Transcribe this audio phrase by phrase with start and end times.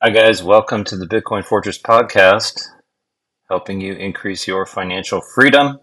[0.00, 0.44] Hi, guys.
[0.44, 2.68] Welcome to the Bitcoin Fortress podcast,
[3.48, 5.80] helping you increase your financial freedom.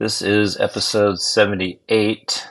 [0.00, 2.48] This is episode 78,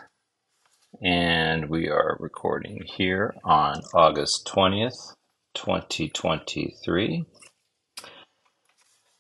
[1.04, 5.14] and we are recording here on August 20th,
[5.56, 7.26] 2023.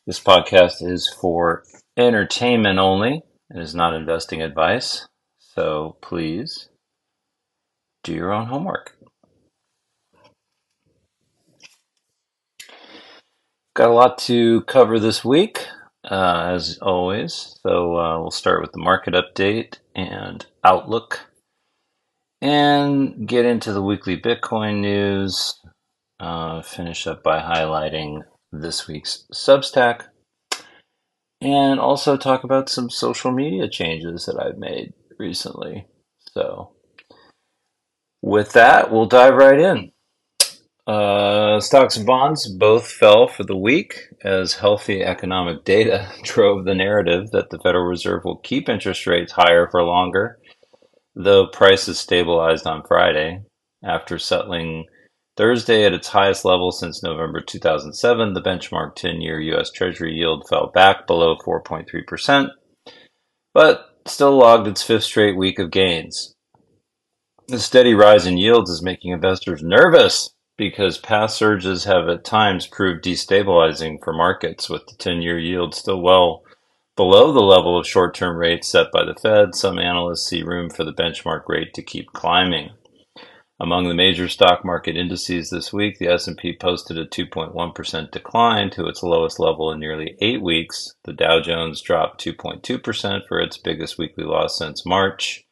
[0.05, 1.63] This podcast is for
[1.97, 5.07] entertainment only and is not investing advice,
[5.39, 6.69] so please
[8.03, 8.95] do your own homework.
[13.75, 15.67] Got a lot to cover this week,
[16.09, 17.59] uh, as always.
[17.61, 21.27] So uh, we'll start with the market update and outlook,
[22.41, 25.59] and get into the weekly Bitcoin news.
[26.21, 30.03] Uh, finish up by highlighting this week's Substack,
[31.41, 35.85] and also talk about some social media changes that I've made recently.
[36.31, 36.71] So,
[38.21, 39.91] with that, we'll dive right in.
[40.87, 46.75] Uh, stocks and bonds both fell for the week as healthy economic data drove the
[46.75, 50.37] narrative that the Federal Reserve will keep interest rates higher for longer,
[51.15, 53.41] though prices stabilized on Friday.
[53.83, 54.85] After settling
[55.37, 59.71] Thursday at its highest level since November 2007, the benchmark 10 year U.S.
[59.71, 62.49] Treasury yield fell back below 4.3%,
[63.53, 66.35] but still logged its fifth straight week of gains.
[67.47, 72.67] The steady rise in yields is making investors nervous because past surges have at times
[72.67, 76.43] proved destabilizing for markets, with the 10 year yield still well
[76.95, 79.55] below the level of short term rates set by the Fed.
[79.55, 82.69] Some analysts see room for the benchmark rate to keep climbing.
[83.57, 88.85] Among the major stock market indices this week, the S&P posted a 2.1% decline to
[88.85, 90.93] its lowest level in nearly 8 weeks.
[91.05, 95.44] The Dow Jones dropped 2.2% for its biggest weekly loss since March.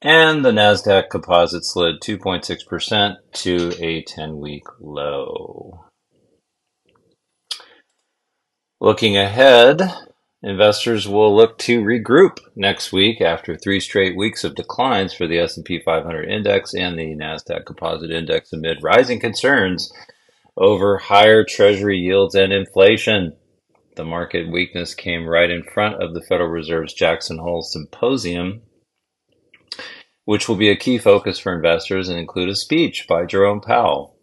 [0.00, 5.86] And the NASDAQ composite slid 2.6% to a 10 week low.
[8.80, 9.92] Looking ahead,
[10.40, 15.40] investors will look to regroup next week after three straight weeks of declines for the
[15.40, 19.92] S&P 500 index and the Nasdaq Composite Index amid rising concerns
[20.56, 23.32] over higher treasury yields and inflation.
[23.96, 28.62] The market weakness came right in front of the Federal Reserve's Jackson Hole Symposium
[30.28, 34.14] which will be a key focus for investors and include a speech by Jerome Powell.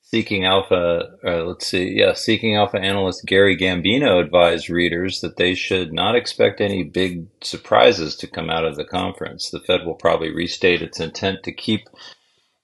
[0.00, 5.54] Seeking Alpha, uh, let's see, yeah, Seeking Alpha analyst Gary Gambino advised readers that they
[5.54, 9.50] should not expect any big surprises to come out of the conference.
[9.50, 11.82] The Fed will probably restate its intent to keep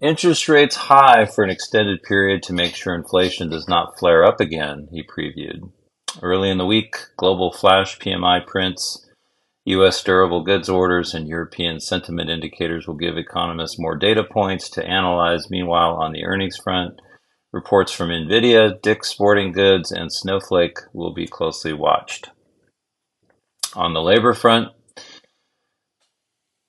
[0.00, 4.40] interest rates high for an extended period to make sure inflation does not flare up
[4.40, 5.70] again, he previewed.
[6.22, 9.05] Early in the week, global flash PMI prints
[9.66, 10.02] U.S.
[10.02, 15.50] durable goods orders and European sentiment indicators will give economists more data points to analyze.
[15.50, 17.00] Meanwhile, on the earnings front,
[17.52, 22.30] reports from Nvidia, Dick's Sporting Goods, and Snowflake will be closely watched.
[23.74, 24.68] On the labor front,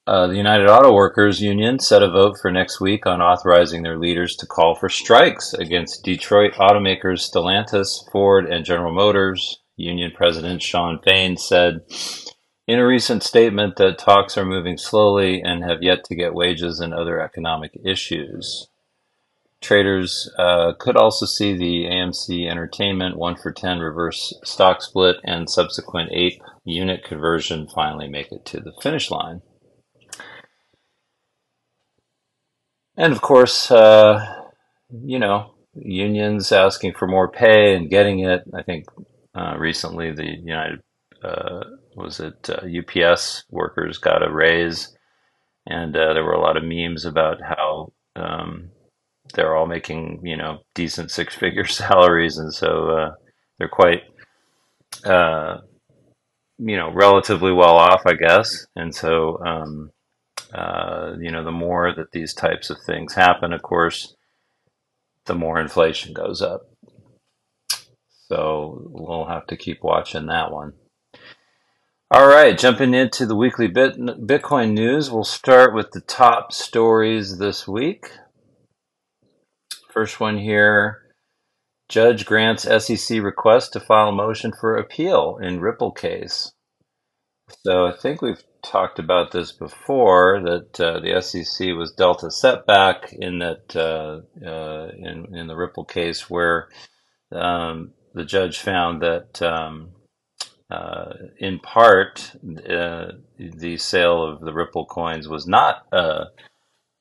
[0.07, 3.99] uh, the United Auto Workers Union set a vote for next week on authorizing their
[3.99, 9.61] leaders to call for strikes against Detroit automakers Stellantis, Ford, and General Motors.
[9.75, 11.81] Union President Shawn Fain said
[12.67, 16.79] in a recent statement that talks are moving slowly and have yet to get wages
[16.81, 18.67] and other economic issues.
[19.61, 25.49] Traders uh, could also see the AMC Entertainment 1 for 10 reverse stock split and
[25.49, 29.41] subsequent ape unit conversion finally make it to the finish line.
[32.97, 34.43] And of course, uh,
[34.91, 38.43] you know, unions asking for more pay and getting it.
[38.53, 38.85] I think
[39.33, 40.81] uh, recently the United
[41.23, 41.63] uh,
[41.97, 44.95] was it uh, UPS workers got a raise,
[45.65, 48.69] and uh, there were a lot of memes about how um,
[49.33, 53.11] they're all making you know decent six figure salaries, and so uh,
[53.57, 54.03] they're quite
[55.03, 55.57] uh,
[56.59, 59.43] you know relatively well off, I guess, and so.
[59.45, 59.91] Um,
[60.53, 64.15] uh, you know, the more that these types of things happen, of course,
[65.25, 66.61] the more inflation goes up.
[68.29, 70.73] So we'll have to keep watching that one.
[72.09, 77.37] All right, jumping into the weekly Bit- Bitcoin news, we'll start with the top stories
[77.37, 78.05] this week.
[79.91, 81.01] First one here
[81.89, 86.53] Judge grants SEC request to file a motion for appeal in Ripple case.
[87.65, 92.31] So I think we've talked about this before that uh, the SEC was dealt a
[92.31, 96.69] setback in that uh, uh, in in the Ripple case where
[97.33, 99.91] um, the judge found that um,
[100.69, 102.31] uh, in part,
[102.69, 106.25] uh, the sale of the Ripple coins was not uh,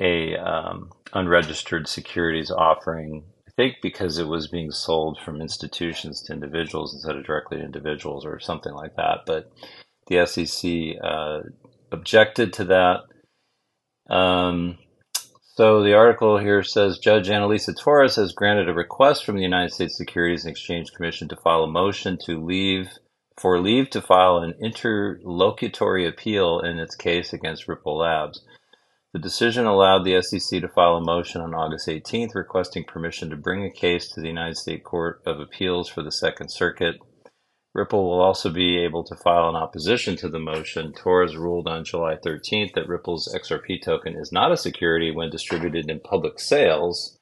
[0.01, 3.25] a um, unregistered securities offering.
[3.49, 7.65] I think because it was being sold from institutions to individuals instead of directly to
[7.65, 9.21] individuals or something like that.
[9.27, 9.51] But
[10.07, 11.41] the SEC uh,
[11.91, 14.15] objected to that.
[14.15, 14.79] Um,
[15.57, 19.73] so the article here says Judge Analisa Torres has granted a request from the United
[19.73, 22.91] States Securities and Exchange Commission to file a motion to leave
[23.39, 28.45] for leave to file an interlocutory appeal in its case against Ripple Labs.
[29.13, 33.37] The decision allowed the SEC to file a motion on August 18th requesting permission to
[33.37, 36.97] bring a case to the United States Court of Appeals for the Second Circuit
[37.77, 40.95] Ripple will also be able to file an opposition to the motion.
[40.95, 45.91] Torres ruled on July 13th that Ripple's XRP token is not a security when distributed
[45.91, 47.16] in public sales,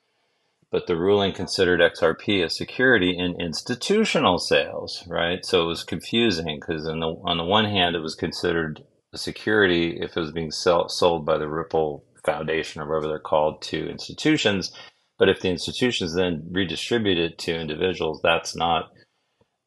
[0.75, 5.47] but the ruling considered XRP a security in institutional sales, right?
[5.47, 8.83] So it was confusing because on the, on the one hand, it was considered
[9.13, 13.21] a security if it was being sell, sold by the Ripple Foundation or whatever they're
[13.21, 14.73] called to institutions.
[15.17, 18.91] But if the institutions then redistribute it to individuals, that's not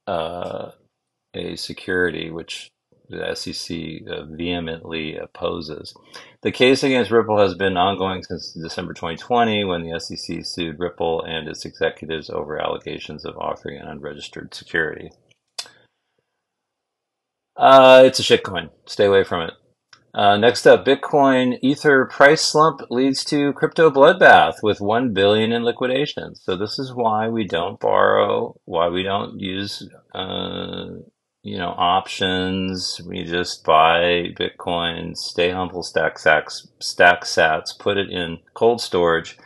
[0.08, 0.72] uh,
[1.34, 2.70] a security, which
[3.10, 3.78] the SEC
[4.10, 5.94] uh, vehemently opposes.
[6.42, 11.24] The case against Ripple has been ongoing since December 2020 when the SEC sued Ripple
[11.24, 15.12] and its executives over allegations of offering an unregistered security.
[17.56, 18.70] Uh, it's a shitcoin.
[18.86, 19.54] Stay away from it.
[20.14, 25.64] Uh, next up, Bitcoin Ether price slump leads to crypto bloodbath with one billion in
[25.64, 26.34] liquidation.
[26.36, 30.88] So this is why we don't borrow, why we don't use, uh,
[31.48, 33.00] you know, options.
[33.08, 39.38] We just buy Bitcoin, stay humble, stack sats, stack sats, put it in cold storage,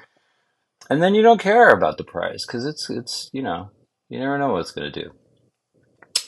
[0.90, 3.70] and then you don't care about the price because it's it's you know
[4.10, 5.12] you never know what it's going to do.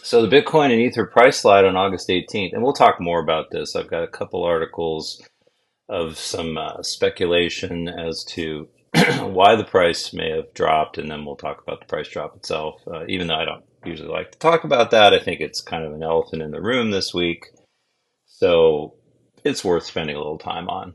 [0.04, 3.50] So the Bitcoin and Ether price slide on August 18th, and we'll talk more about
[3.50, 3.76] this.
[3.76, 5.24] I've got a couple articles
[5.90, 8.68] of some uh, speculation as to
[9.22, 12.80] why the price may have dropped, and then we'll talk about the price drop itself.
[12.86, 15.84] Uh, even though I don't usually like to talk about that, I think it's kind
[15.84, 17.46] of an elephant in the room this week.
[18.26, 18.96] So
[19.44, 20.94] it's worth spending a little time on.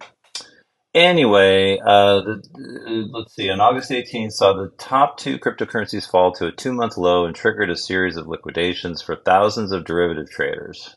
[0.94, 3.50] Anyway, uh, the, let's see.
[3.50, 7.70] On August 18th, saw the top two cryptocurrencies fall to a two-month low and triggered
[7.70, 10.96] a series of liquidations for thousands of derivative traders.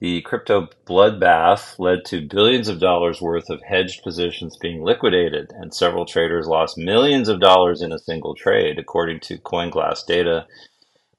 [0.00, 5.74] The crypto bloodbath led to billions of dollars worth of hedged positions being liquidated, and
[5.74, 10.46] several traders lost millions of dollars in a single trade, according to CoinGlass data.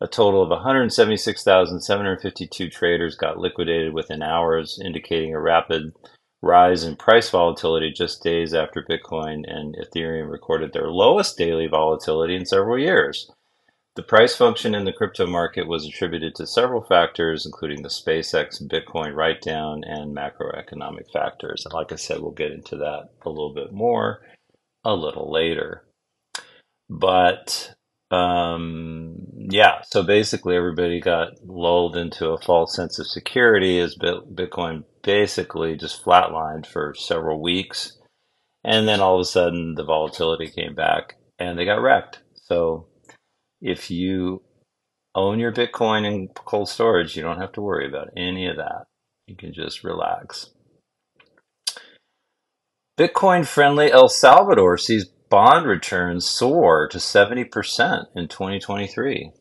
[0.02, 5.94] A total of 176,752 traders got liquidated within hours, indicating a rapid
[6.42, 12.34] rise in price volatility just days after Bitcoin and Ethereum recorded their lowest daily volatility
[12.36, 13.30] in several years.
[13.96, 18.66] The price function in the crypto market was attributed to several factors, including the SpaceX
[18.66, 21.66] Bitcoin write down and macroeconomic factors.
[21.66, 24.22] And like I said, we'll get into that a little bit more
[24.86, 25.84] a little later.
[26.90, 27.76] But
[28.12, 29.16] um,
[29.50, 35.76] yeah, so basically everybody got lulled into a false sense of security as Bitcoin basically
[35.78, 37.98] just flatlined for several weeks.
[38.64, 42.22] And then all of a sudden the volatility came back and they got wrecked.
[42.36, 42.88] So
[43.62, 44.42] if you
[45.16, 48.86] own your Bitcoin in cold storage, you don't have to worry about any of that.
[49.28, 50.50] You can just relax.
[52.98, 59.32] Bitcoin friendly El Salvador sees bond returns soar to 70% in 2023.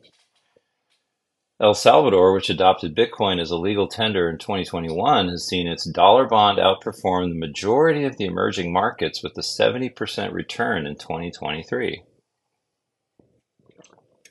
[1.60, 6.24] El Salvador, which adopted Bitcoin as a legal tender in 2021, has seen its dollar
[6.24, 12.04] bond outperform the majority of the emerging markets with a 70% return in 2023.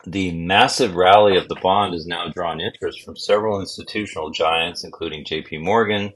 [0.06, 5.26] The massive rally of the bond has now drawn interest from several institutional giants, including
[5.26, 6.14] JP Morgan,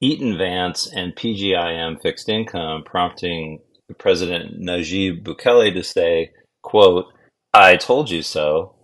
[0.00, 3.60] Eaton Vance, and PGIM Fixed Income, prompting
[3.98, 6.30] President Nayib Bukele to say,
[6.62, 7.06] quote,
[7.54, 8.74] I told you so.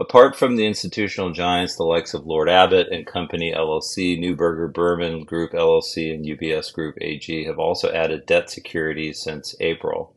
[0.00, 5.24] Apart from the institutional giants, the likes of Lord Abbett and Company LLC, Neuberger Berman
[5.24, 10.14] Group LLC, and UBS Group AG have also added debt securities since April.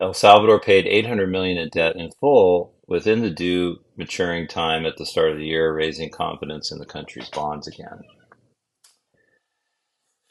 [0.00, 4.96] El Salvador paid 800 million in debt in full within the due maturing time at
[4.96, 8.02] the start of the year, raising confidence in the country's bonds again.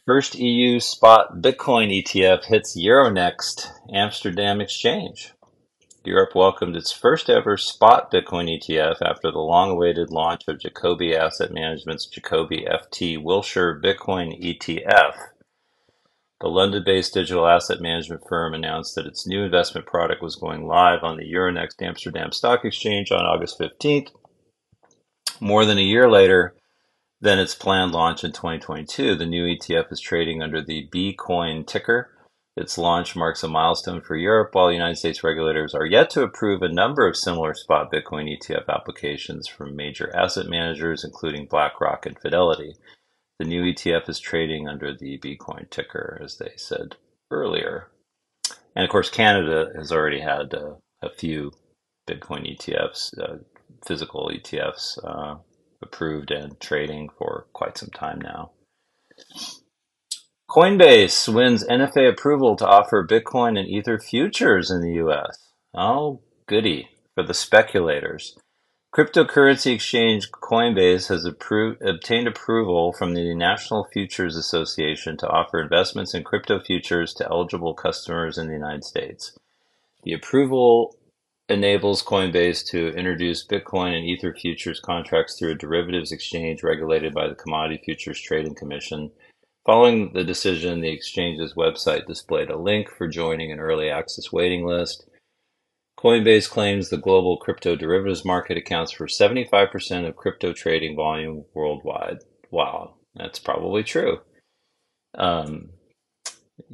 [0.07, 5.33] First EU spot Bitcoin ETF hits Euronext Amsterdam Exchange.
[6.03, 11.15] Europe welcomed its first ever spot Bitcoin ETF after the long awaited launch of Jacobi
[11.15, 15.13] Asset Management's Jacobi FT Wilshire Bitcoin ETF.
[16.39, 20.65] The London based digital asset management firm announced that its new investment product was going
[20.65, 24.09] live on the Euronext Amsterdam Stock Exchange on August 15th.
[25.39, 26.55] More than a year later,
[27.21, 32.09] then its planned launch in 2022, the new ETF is trading under the Bcoin ticker.
[32.57, 36.61] Its launch marks a milestone for Europe, while United States regulators are yet to approve
[36.61, 42.19] a number of similar spot Bitcoin ETF applications from major asset managers, including BlackRock and
[42.19, 42.73] Fidelity.
[43.39, 46.97] The new ETF is trading under the Bitcoin ticker, as they said
[47.29, 47.87] earlier.
[48.75, 51.51] And of course, Canada has already had uh, a few
[52.09, 53.37] Bitcoin ETFs, uh,
[53.85, 55.37] physical ETFs, uh,
[55.81, 58.51] approved and trading for quite some time now.
[60.49, 65.49] Coinbase wins NFA approval to offer Bitcoin and Ether futures in the US.
[65.73, 68.37] Oh, goody for the speculators.
[68.93, 76.13] Cryptocurrency exchange Coinbase has approved, obtained approval from the National Futures Association to offer investments
[76.13, 79.31] in crypto futures to eligible customers in the United States.
[80.03, 80.97] The approval
[81.51, 87.27] enables Coinbase to introduce Bitcoin and Ether futures contracts through a derivatives exchange regulated by
[87.27, 89.11] the Commodity Futures Trading Commission
[89.65, 94.65] Following the decision, the exchange's website displayed a link for joining an early access waiting
[94.65, 95.05] list.
[95.99, 102.17] Coinbase claims the global crypto derivatives market accounts for 75% of crypto trading volume worldwide.
[102.49, 104.21] Wow, that's probably true.
[105.15, 105.69] Um,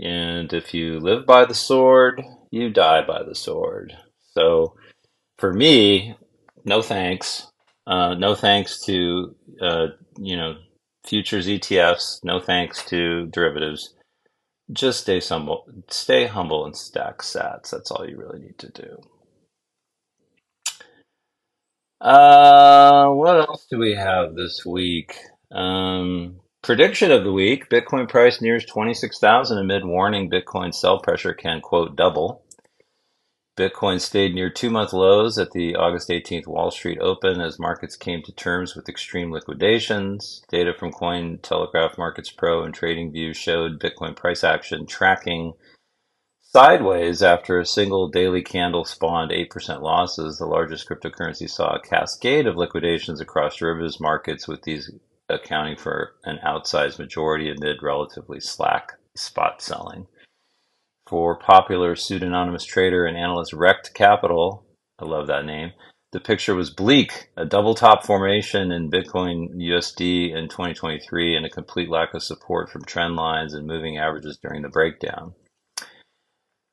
[0.02, 3.98] and if you live by the sword, you die by the sword.
[4.38, 4.76] So
[5.40, 6.16] for me,
[6.64, 7.48] no thanks.
[7.88, 9.88] Uh, no thanks to, uh,
[10.20, 10.58] you know,
[11.08, 12.24] futures ETFs.
[12.24, 13.96] No thanks to derivatives.
[14.72, 17.72] Just stay humble, stay humble and stack sats.
[17.72, 19.00] That's all you really need to do.
[22.00, 25.18] Uh, what else do we have this week?
[25.52, 31.00] Um, prediction of the week: Bitcoin price nears twenty six thousand amid warning Bitcoin sell
[31.00, 32.44] pressure can quote double.
[33.58, 38.22] Bitcoin stayed near two-month lows at the August 18th Wall Street Open as markets came
[38.22, 40.44] to terms with extreme liquidations.
[40.52, 45.54] Data from Coin Telegraph Markets Pro and TradingView showed Bitcoin price action tracking
[46.44, 50.38] sideways after a single daily candle spawned 8% losses.
[50.38, 54.92] The largest cryptocurrency saw a cascade of liquidations across derivatives markets, with these
[55.30, 60.06] accounting for an outsized majority amid relatively slack spot selling
[61.08, 64.66] for popular pseudonymous trader and analyst Rekt Capital.
[65.00, 65.72] I love that name.
[66.14, 71.50] The picture was bleak, a double top formation in Bitcoin USD in 2023 and a
[71.50, 75.34] complete lack of support from trend lines and moving averages during the breakdown.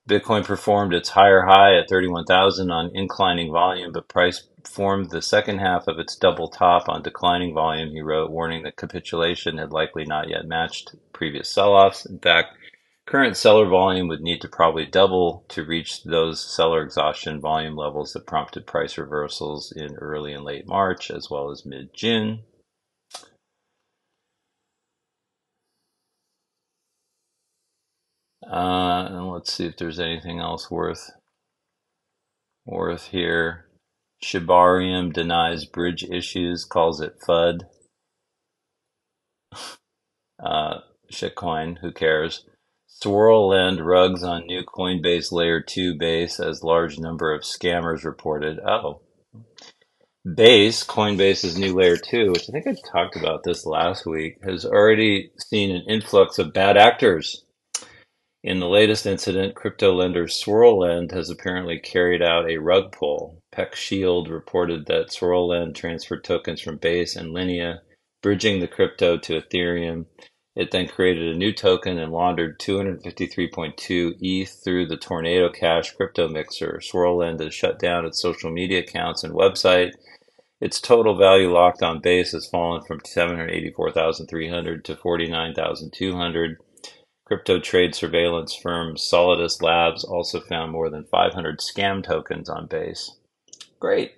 [0.09, 5.59] Bitcoin performed its higher high at 31,000 on inclining volume, but price formed the second
[5.59, 10.05] half of its double top on declining volume, he wrote, warning that capitulation had likely
[10.05, 12.05] not yet matched previous sell offs.
[12.05, 12.57] In fact,
[13.07, 18.15] Current seller volume would need to probably double to reach those seller exhaustion volume levels
[18.15, 22.45] that prompted price reversals in early and late March, as well as mid June.
[28.51, 31.11] Uh, and let's see if there's anything else worth
[32.65, 33.67] worth here.
[34.23, 37.67] Shibarium denies bridge issues, calls it FUD.
[40.43, 40.79] uh,
[41.13, 42.47] shitcoin, who cares?
[43.03, 48.61] SwirlLend rugs on new Coinbase Layer 2 base as large number of scammers reported.
[48.61, 49.01] Oh.
[50.35, 54.65] Base, Coinbase's new Layer 2, which I think I talked about this last week, has
[54.65, 57.45] already seen an influx of bad actors.
[58.43, 63.43] In the latest incident, crypto lender SwirlLend has apparently carried out a rug pull.
[63.55, 67.83] PeckShield reported that SwirlLend transferred tokens from Base and Linea,
[68.23, 70.07] bridging the crypto to Ethereum
[70.57, 76.29] it then created a new token and laundered 253.2 ETH through the Tornado Cash crypto
[76.29, 76.81] mixer.
[76.81, 79.93] SwirlLend has shut down its social media accounts and website.
[80.61, 86.59] Its total value locked on base has fallen from 784,300 to 49,200.
[87.25, 93.17] Crypto trade surveillance firm Solidus Labs also found more than 500 scam tokens on base.
[93.81, 94.13] Great.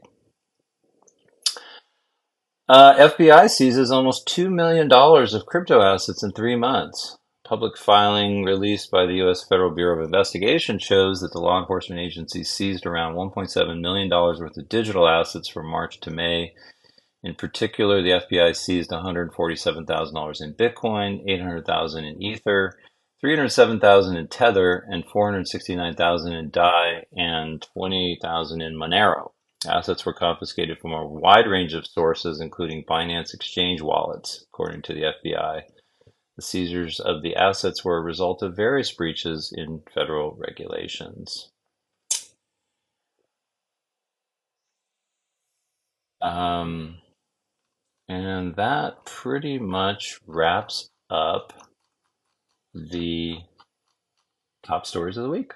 [2.69, 7.17] Uh, FBI seizes almost $2 million of crypto assets in three months.
[7.45, 9.45] Public filing released by the U.S.
[9.45, 14.57] Federal Bureau of Investigation shows that the law enforcement agency seized around $1.7 million worth
[14.57, 16.55] of digital assets from March to May.
[17.23, 22.77] In particular, the FBI seized $147,000 in Bitcoin, 800,000 in Ether,
[23.21, 29.31] 307,000 in Tether, and 469,000 in DAI, and 20,000 in Monero.
[29.67, 34.95] Assets were confiscated from a wide range of sources, including Binance exchange wallets, according to
[34.95, 35.63] the FBI.
[36.37, 41.51] The seizures of the assets were a result of various breaches in federal regulations.
[46.21, 46.99] Um,
[48.09, 51.53] and that pretty much wraps up
[52.75, 53.39] the
[54.63, 55.53] top stories of the week.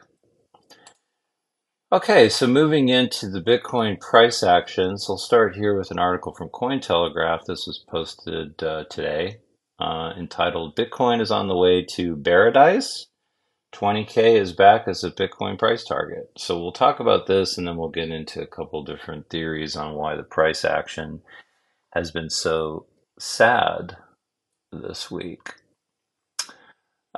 [1.93, 6.49] Okay, so moving into the Bitcoin price actions, I'll start here with an article from
[6.49, 7.47] Cointelegraph.
[7.47, 9.39] This was posted uh, today,
[9.81, 13.07] uh, entitled "Bitcoin is on the way to bearadise."
[13.75, 16.31] 20k is back as a Bitcoin price target.
[16.39, 19.97] So we'll talk about this, and then we'll get into a couple different theories on
[19.97, 21.23] why the price action
[21.93, 22.87] has been so
[23.19, 23.97] sad
[24.71, 25.55] this week.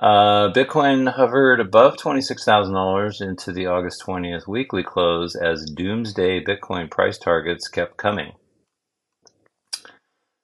[0.01, 7.19] Uh, Bitcoin hovered above $26,000 into the August 20th weekly close as doomsday Bitcoin price
[7.19, 8.33] targets kept coming.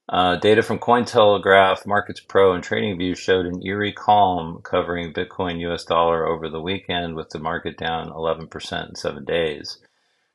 [0.09, 5.85] Uh, data from Cointelegraph, Markets Pro, and TradingView showed an eerie calm covering Bitcoin US
[5.85, 9.79] dollar over the weekend with the market down 11% in seven days.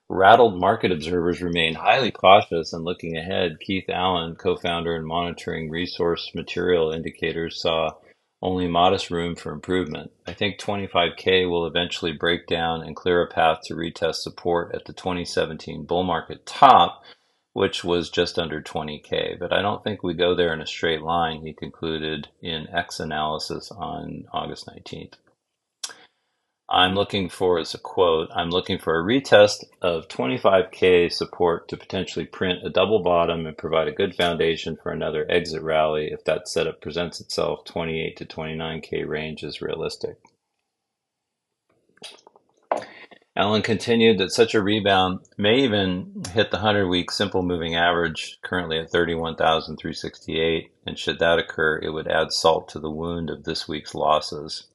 [0.09, 3.59] Rattled market observers remain highly cautious and looking ahead.
[3.59, 7.91] Keith Alan, co founder and monitoring resource material indicators, saw
[8.43, 10.11] only modest room for improvement.
[10.27, 14.83] I think 25K will eventually break down and clear a path to retest support at
[14.83, 17.01] the 2017 bull market top,
[17.53, 19.39] which was just under 20K.
[19.39, 22.99] But I don't think we go there in a straight line, he concluded in X
[22.99, 25.13] analysis on August 19th.
[26.69, 31.77] I'm looking for, as a quote, I'm looking for a retest of 25K support to
[31.77, 36.23] potentially print a double bottom and provide a good foundation for another exit rally if
[36.23, 37.65] that setup presents itself.
[37.65, 40.17] 28 to 29K range is realistic.
[43.35, 48.37] Alan continued that such a rebound may even hit the 100 week simple moving average,
[48.43, 53.43] currently at 31,368, and should that occur, it would add salt to the wound of
[53.43, 54.67] this week's losses.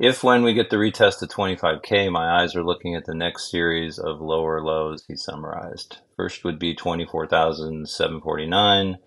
[0.00, 3.48] If when we get the retest to 25K, my eyes are looking at the next
[3.48, 5.98] series of lower lows, he summarized.
[6.16, 8.98] First would be 24,749,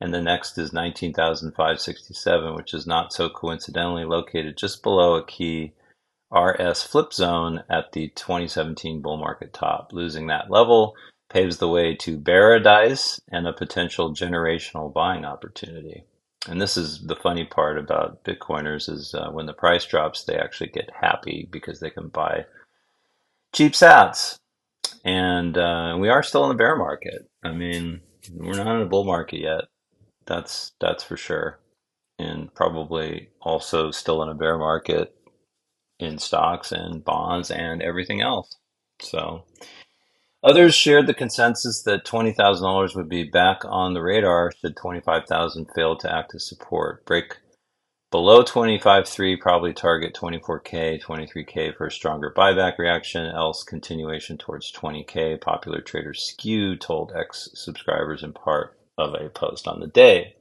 [0.00, 5.74] and the next is 19,567, which is not so coincidentally located just below a key
[6.34, 9.92] RS flip zone at the 2017 bull market top.
[9.92, 10.94] Losing that level
[11.28, 16.06] paves the way to bearadise and a potential generational buying opportunity
[16.48, 20.36] and this is the funny part about Bitcoiners is uh, when the price drops, they
[20.36, 22.44] actually get happy because they can buy
[23.54, 24.36] cheap sats.
[25.04, 27.28] And uh, we are still in the bear market.
[27.44, 28.00] I mean,
[28.32, 29.64] we're not in a bull market yet.
[30.26, 31.58] That's that's for sure.
[32.18, 35.14] And probably also still in a bear market
[35.98, 38.56] in stocks and bonds and everything else.
[39.00, 39.44] So
[40.44, 45.96] Others shared the consensus that $20,000 would be back on the radar should 25,000 fail
[45.96, 47.06] to act as support.
[47.06, 47.36] Break
[48.10, 55.40] below 25.3, probably target 24K, 23K for a stronger buyback reaction, else continuation towards 20K.
[55.40, 60.34] Popular trader Skew told X subscribers in part of a post on the day.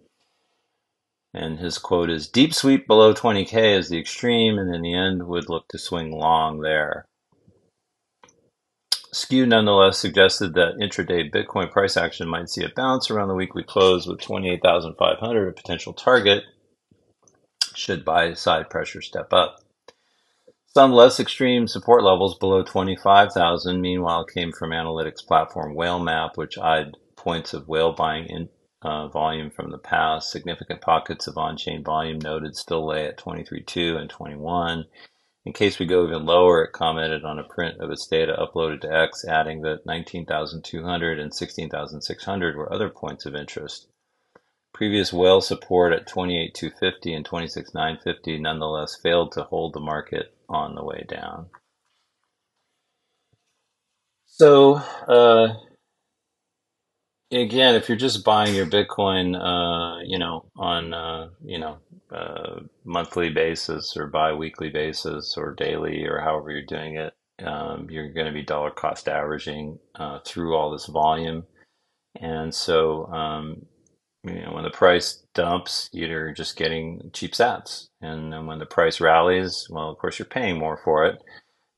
[1.32, 5.28] And his quote is Deep sweep below 20K is the extreme, and in the end
[5.28, 7.06] would look to swing long there.
[9.14, 13.64] Skew nonetheless suggested that intraday Bitcoin price action might see a bounce around the weekly
[13.64, 16.44] close with 28,500 a potential target
[17.76, 19.60] should buy side pressure step up.
[20.68, 26.96] Some less extreme support levels below 25,000 meanwhile came from analytics platform Whalemap, which eyed
[27.18, 28.48] points of whale buying in
[28.82, 30.32] uh, volume from the past.
[30.32, 34.86] Significant pockets of on-chain volume noted still lay at 23.2 and 21
[35.44, 38.82] in case we go even lower, it commented on a print of its data uploaded
[38.82, 43.88] to X, adding that 19,200 and 16,600 were other points of interest.
[44.74, 50.84] Previous whale support at 28,250 and 26,950 nonetheless failed to hold the market on the
[50.84, 51.50] way down.
[54.26, 54.76] So,
[55.08, 55.56] uh,
[57.32, 61.78] again, if you're just buying your Bitcoin, uh, you know, on uh, you know
[62.12, 67.14] uh, monthly basis or bi-weekly basis or daily or however you're doing it,
[67.46, 71.46] um, you're going to be dollar cost averaging uh, through all this volume,
[72.20, 73.66] and so um,
[74.24, 78.66] you know when the price dumps, you're just getting cheap sats, and then when the
[78.66, 81.20] price rallies, well, of course you're paying more for it,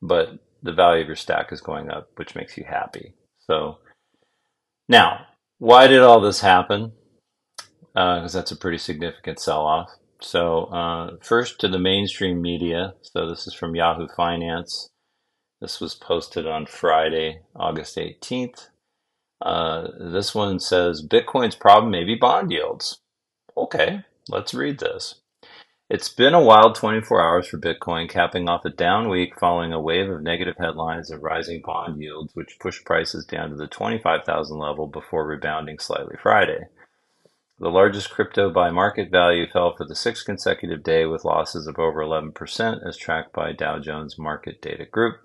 [0.01, 3.13] but the value of your stack is going up, which makes you happy.
[3.47, 3.79] So
[4.89, 5.25] now
[5.63, 6.91] why did all this happen?
[7.93, 9.91] Because uh, that's a pretty significant sell off.
[10.19, 12.95] So, uh, first to the mainstream media.
[13.01, 14.89] So, this is from Yahoo Finance.
[15.61, 18.67] This was posted on Friday, August 18th.
[19.41, 22.99] Uh, this one says Bitcoin's problem may be bond yields.
[23.55, 25.21] Okay, let's read this.
[25.93, 29.79] It's been a wild 24 hours for Bitcoin, capping off a down week following a
[29.79, 34.57] wave of negative headlines of rising bond yields, which pushed prices down to the 25,000
[34.57, 36.61] level before rebounding slightly Friday.
[37.59, 41.77] The largest crypto by market value fell for the sixth consecutive day with losses of
[41.77, 45.17] over 11% as tracked by Dow Jones Market Data Group.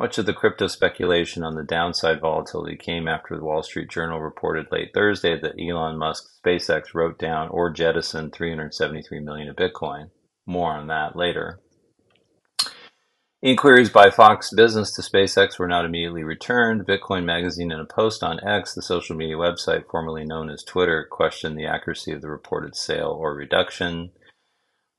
[0.00, 4.18] Much of the crypto speculation on the downside volatility came after the Wall Street Journal
[4.18, 10.08] reported late Thursday that Elon Musk's SpaceX wrote down or jettisoned 373 million of Bitcoin.
[10.46, 11.60] More on that later.
[13.42, 16.86] Inquiries by Fox Business to SpaceX were not immediately returned.
[16.86, 21.06] Bitcoin Magazine, in a post on X, the social media website formerly known as Twitter,
[21.10, 24.12] questioned the accuracy of the reported sale or reduction.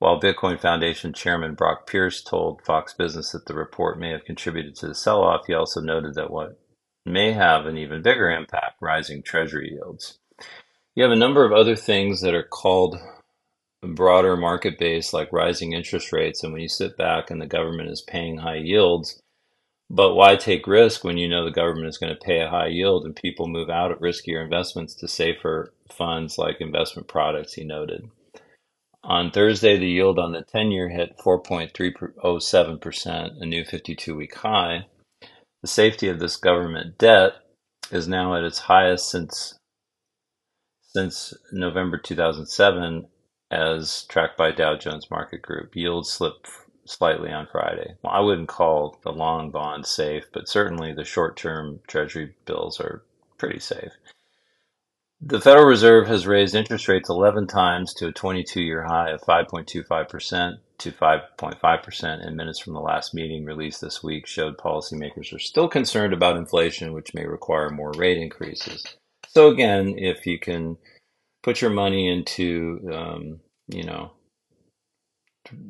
[0.01, 4.75] While Bitcoin Foundation Chairman Brock Pierce told Fox Business that the report may have contributed
[4.77, 6.59] to the sell off, he also noted that what
[7.05, 10.17] may have an even bigger impact rising treasury yields.
[10.95, 12.97] You have a number of other things that are called
[13.83, 17.91] broader market base like rising interest rates and when you sit back and the government
[17.91, 19.21] is paying high yields
[19.89, 22.67] but why take risk when you know the government is going to pay a high
[22.67, 27.63] yield and people move out of riskier investments to safer funds like investment products he
[27.63, 28.09] noted
[29.03, 34.85] on thursday the yield on the 10 year hit 4.307% a new 52 week high
[35.61, 37.33] the safety of this government debt
[37.91, 39.55] is now at its highest since
[40.81, 43.07] since november 2007
[43.51, 45.75] as tracked by Dow Jones Market Group.
[45.75, 46.49] Yields slipped
[46.85, 47.95] slightly on Friday.
[48.01, 52.79] Well, I wouldn't call the long bond safe, but certainly the short term treasury bills
[52.79, 53.03] are
[53.37, 53.91] pretty safe.
[55.23, 59.21] The Federal Reserve has raised interest rates 11 times to a 22 year high of
[59.21, 65.39] 5.25% to 5.5%, and minutes from the last meeting released this week showed policymakers are
[65.39, 68.97] still concerned about inflation, which may require more rate increases.
[69.27, 70.77] So, again, if you can
[71.43, 74.11] put your money into um, you know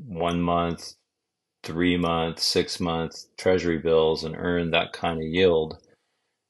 [0.07, 0.95] one month
[1.63, 5.77] three months six months treasury bills and earn that kind of yield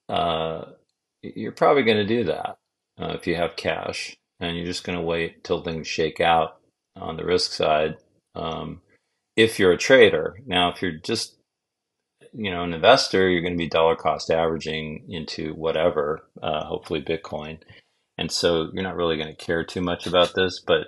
[0.09, 0.63] uh,
[1.21, 2.57] you're probably going to do that
[3.01, 6.57] uh, if you have cash and you're just going to wait till things shake out
[6.95, 7.97] on the risk side
[8.35, 8.81] um,
[9.35, 11.37] if you're a trader now if you're just
[12.33, 17.01] you know an investor you're going to be dollar cost averaging into whatever uh, hopefully
[17.01, 17.57] bitcoin
[18.21, 20.87] and so you're not really going to care too much about this, but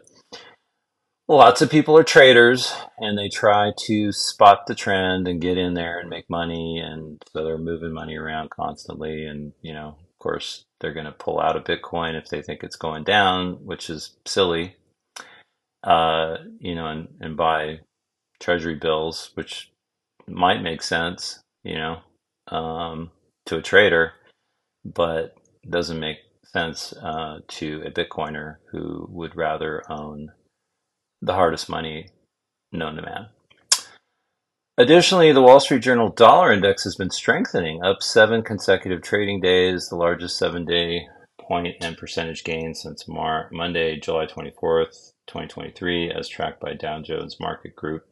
[1.27, 5.73] lots of people are traders and they try to spot the trend and get in
[5.73, 6.77] there and make money.
[6.77, 9.25] And so they're moving money around constantly.
[9.25, 12.61] And, you know, of course, they're going to pull out of Bitcoin if they think
[12.61, 14.75] it's going down, which is silly,
[15.81, 17.79] uh, you know, and, and buy
[18.41, 19.71] treasury bills, which
[20.27, 21.99] might make sense, you know,
[22.49, 23.11] um,
[23.45, 24.11] to a trader,
[24.83, 25.37] but
[25.69, 30.33] doesn't make sense uh, to a Bitcoiner who would rather own
[31.21, 32.09] the hardest money
[32.73, 33.27] known to man.
[34.75, 39.87] Additionally, the Wall Street Journal dollar index has been strengthening, up seven consecutive trading days,
[39.89, 41.07] the largest seven day
[41.39, 47.39] point and percentage gain since Mar- Monday, July 24th, 2023, as tracked by Dow Jones
[47.39, 48.07] Market Group.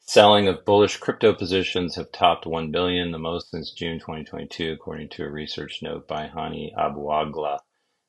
[0.00, 5.10] Selling of bullish crypto positions have topped 1 billion, the most since June 2022, according
[5.10, 7.58] to a research note by Hani Abuagla,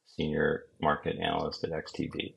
[0.07, 2.35] senior market analyst at XTB.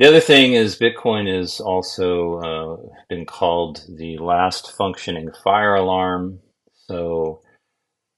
[0.00, 2.78] The other thing is Bitcoin has also uh,
[3.10, 6.40] been called the last functioning fire alarm.
[6.88, 7.42] So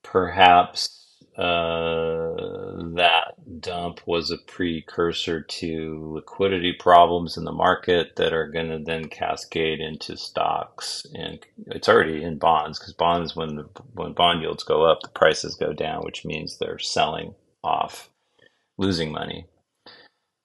[0.04, 2.34] perhaps uh,
[2.96, 8.80] that dump was a precursor to liquidity problems in the market that are going to
[8.84, 13.64] then cascade into stocks and it's already in bonds because bonds when the,
[13.94, 18.10] when bond yields go up the prices go down which means they're selling off
[18.78, 19.46] losing money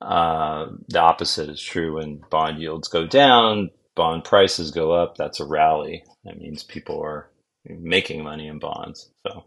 [0.02, 5.40] uh, the opposite is true when bond yields go down bond prices go up that's
[5.42, 7.30] a rally that means people are
[7.68, 9.42] making money in bonds so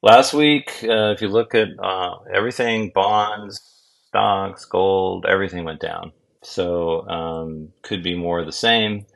[0.00, 3.60] Last week, uh, if you look at uh, everything, bonds,
[4.06, 6.12] stocks, gold, everything went down.
[6.44, 9.06] So um, could be more of the same,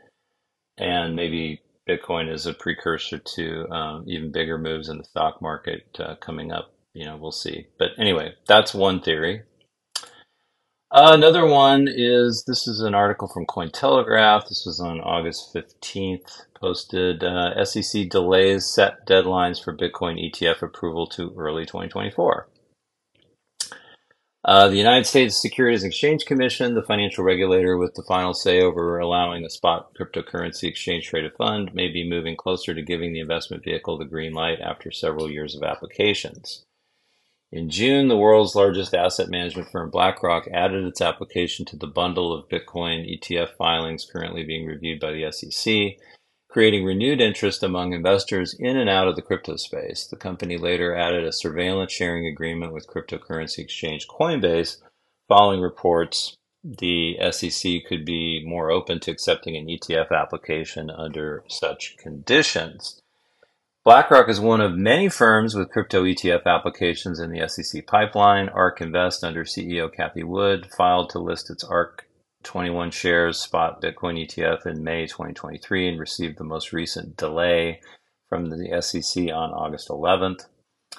[0.78, 5.84] and maybe Bitcoin is a precursor to um, even bigger moves in the stock market
[6.00, 6.74] uh, coming up.
[6.94, 7.66] You know, we'll see.
[7.78, 9.42] But anyway, that's one theory.
[10.92, 14.46] Uh, another one is this is an article from Cointelegraph.
[14.46, 21.06] This was on August 15th, posted uh, SEC delays set deadlines for Bitcoin ETF approval
[21.06, 22.46] to early 2024.
[24.44, 28.98] Uh, the United States Securities Exchange Commission, the financial regulator with the final say over
[28.98, 33.64] allowing a spot cryptocurrency exchange traded fund, may be moving closer to giving the investment
[33.64, 36.66] vehicle the green light after several years of applications.
[37.52, 42.32] In June, the world's largest asset management firm BlackRock added its application to the bundle
[42.32, 45.98] of Bitcoin ETF filings currently being reviewed by the SEC,
[46.48, 50.06] creating renewed interest among investors in and out of the crypto space.
[50.06, 54.78] The company later added a surveillance sharing agreement with cryptocurrency exchange Coinbase
[55.28, 56.34] following reports
[56.64, 63.01] the SEC could be more open to accepting an ETF application under such conditions.
[63.84, 68.48] BlackRock is one of many firms with crypto ETF applications in the SEC pipeline.
[68.50, 72.06] ARK Invest, under CEO Cathie Wood, filed to list its ARK
[72.44, 77.80] 21 shares spot Bitcoin ETF in May 2023 and received the most recent delay
[78.28, 80.46] from the SEC on August 11th,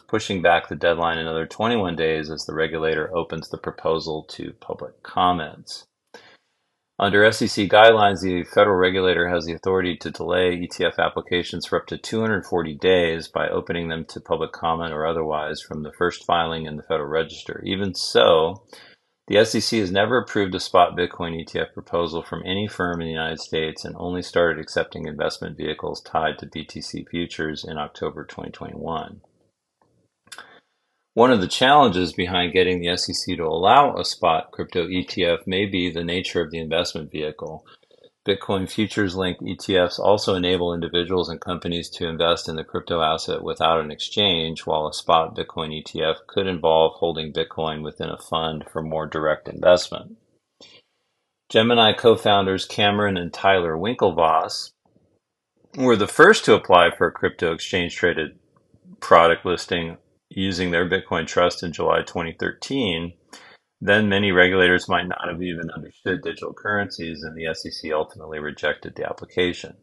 [0.10, 5.02] pushing back the deadline another 21 days as the regulator opens the proposal to public
[5.04, 5.86] comments.
[7.04, 11.86] Under SEC guidelines, the federal regulator has the authority to delay ETF applications for up
[11.88, 16.66] to 240 days by opening them to public comment or otherwise from the first filing
[16.66, 17.62] in the Federal Register.
[17.66, 18.64] Even so,
[19.28, 23.12] the SEC has never approved a spot Bitcoin ETF proposal from any firm in the
[23.12, 29.20] United States and only started accepting investment vehicles tied to BTC futures in October 2021.
[31.16, 35.68] One of the challenges behind getting the SEC to allow a spot crypto ETF may
[35.68, 37.68] be the nature of the investment vehicle.
[38.26, 43.44] Bitcoin futures linked ETFs also enable individuals and companies to invest in the crypto asset
[43.44, 48.64] without an exchange, while a spot Bitcoin ETF could involve holding Bitcoin within a fund
[48.72, 50.18] for more direct investment.
[51.50, 54.72] Gemini co founders Cameron and Tyler Winklevoss
[55.78, 58.40] were the first to apply for a crypto exchange traded
[59.00, 59.98] product listing
[60.36, 63.14] using their Bitcoin trust in July 2013,
[63.82, 68.96] then many regulators might not have even understood digital currencies, and the SEC ultimately rejected
[68.96, 69.76] the application.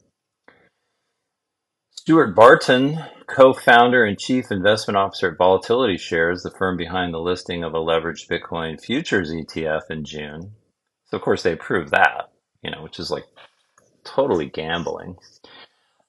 [1.90, 7.18] Stuart Barton, co founder and chief investment officer at Volatility Shares, the firm behind the
[7.18, 10.52] listing of a leveraged Bitcoin futures ETF in June.
[11.06, 12.32] So, of course, they approved that,
[12.62, 13.24] you know, which is like
[14.04, 15.16] totally gambling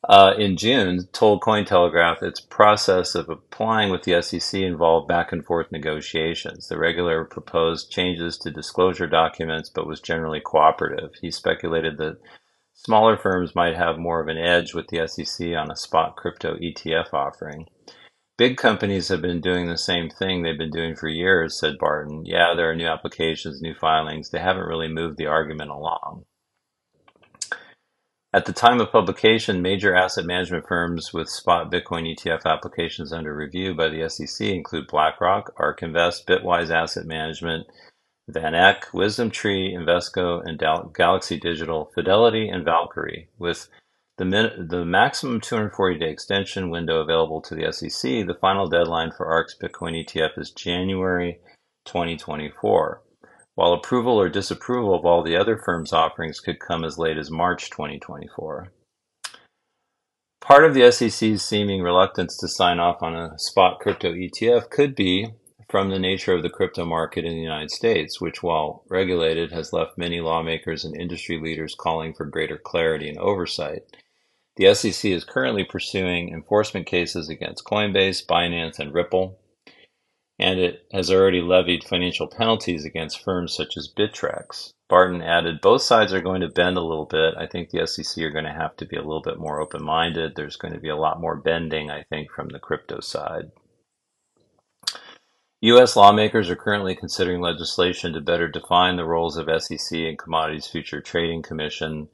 [0.10, 5.46] uh, in June told Cointelegraph its process of applying with the SEC involved back and
[5.46, 6.68] forth negotiations.
[6.68, 11.12] The regulator proposed changes to disclosure documents but was generally cooperative.
[11.22, 12.18] He speculated that
[12.74, 16.56] smaller firms might have more of an edge with the SEC on a spot crypto
[16.56, 17.68] ETF offering.
[18.38, 22.26] Big companies have been doing the same thing they've been doing for years, said Barton.
[22.26, 24.32] Yeah, there are new applications, new filings.
[24.32, 26.26] They haven't really moved the argument along.
[28.34, 33.36] At the time of publication, major asset management firms with spot Bitcoin ETF applications under
[33.36, 37.68] review by the SEC include BlackRock, ARK Invest, Bitwise Asset Management,
[38.30, 40.58] Van VanEck, WisdomTree, Invesco, and
[40.94, 43.28] Galaxy Digital, Fidelity, and Valkyrie.
[43.38, 43.68] With
[44.18, 49.12] the, min- the maximum 240 day extension window available to the SEC, the final deadline
[49.12, 51.42] for ARK's Bitcoin ETF is January
[51.84, 53.02] 2024
[53.56, 57.30] while approval or disapproval of all the other firm's offerings could come as late as
[57.30, 58.72] March 2024.
[60.40, 64.96] Part of the SEC's seeming reluctance to sign off on a spot crypto ETF could
[64.96, 65.34] be
[65.70, 69.72] from the nature of the crypto market in the United States, which, while regulated, has
[69.72, 73.84] left many lawmakers and industry leaders calling for greater clarity and oversight.
[74.58, 79.40] The SEC is currently pursuing enforcement cases against Coinbase, Binance, and Ripple,
[80.40, 84.72] and it has already levied financial penalties against firms such as Bittrex.
[84.90, 87.36] Barton added, both sides are going to bend a little bit.
[87.38, 89.84] I think the SEC are going to have to be a little bit more open
[89.84, 90.36] minded.
[90.36, 93.52] There's going to be a lot more bending, I think, from the crypto side.
[95.62, 95.96] U.S.
[95.96, 101.02] lawmakers are currently considering legislation to better define the roles of SEC and Commodities Future
[101.02, 102.10] Trading Commission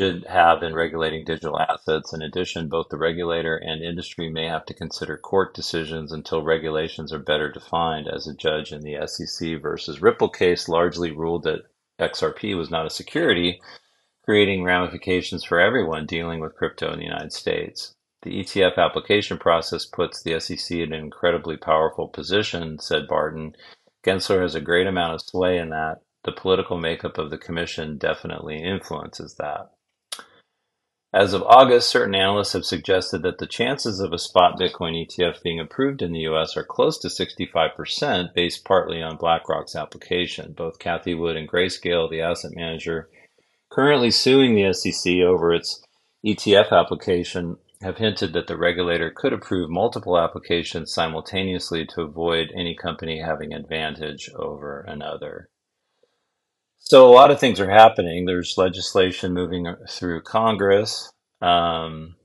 [0.00, 2.14] should have in regulating digital assets.
[2.14, 7.12] In addition, both the regulator and industry may have to consider court decisions until regulations
[7.12, 11.66] are better defined, as a judge in the SEC versus Ripple case largely ruled that
[12.00, 13.60] XRP was not a security,
[14.24, 17.94] creating ramifications for everyone dealing with crypto in the United States.
[18.22, 23.54] The ETF application process puts the SEC in an incredibly powerful position, said Barton.
[24.02, 26.00] Gensler has a great amount of sway in that.
[26.24, 29.72] The political makeup of the commission definitely influences that.
[31.12, 35.42] As of August, certain analysts have suggested that the chances of a spot Bitcoin ETF
[35.42, 40.52] being approved in the US are close to 65%, based partly on BlackRock's application.
[40.52, 43.08] Both Cathie Wood and Grayscale, the asset manager
[43.70, 45.82] currently suing the SEC over its
[46.24, 52.76] ETF application, have hinted that the regulator could approve multiple applications simultaneously to avoid any
[52.76, 55.48] company having advantage over another.
[56.80, 58.24] So a lot of things are happening.
[58.24, 61.12] There's legislation moving through Congress.
[61.40, 62.16] Um,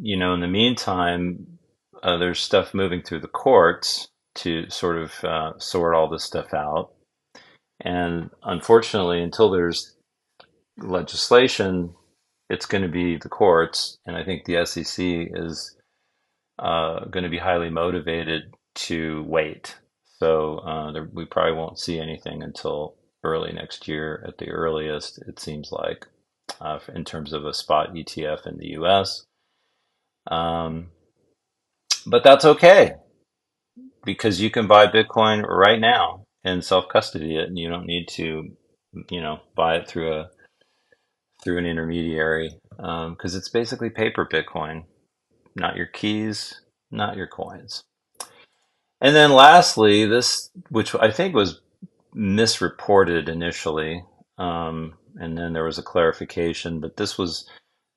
[0.00, 1.58] you know, in the meantime,
[2.02, 6.54] uh, there's stuff moving through the courts to sort of uh, sort all this stuff
[6.54, 6.92] out.
[7.80, 9.96] And unfortunately, until there's
[10.78, 11.94] legislation,
[12.48, 15.76] it's going to be the courts, and I think the SEC is
[16.58, 19.76] uh, going to be highly motivated to wait.
[20.20, 25.18] So uh, there, we probably won't see anything until early next year at the earliest,
[25.26, 26.06] it seems like,
[26.60, 29.24] uh, in terms of a spot ETF in the US.
[30.30, 30.88] Um,
[32.06, 32.94] but that's okay
[34.04, 38.08] because you can buy Bitcoin right now and self custody it, and you don't need
[38.08, 38.56] to,
[39.10, 40.30] you know, buy it through a
[41.42, 44.84] through an intermediary because um, it's basically paper Bitcoin,
[45.54, 47.82] not your keys, not your coins.
[49.00, 51.60] And then lastly, this, which I think was
[52.14, 54.04] misreported initially,
[54.38, 57.48] um, and then there was a clarification, but this was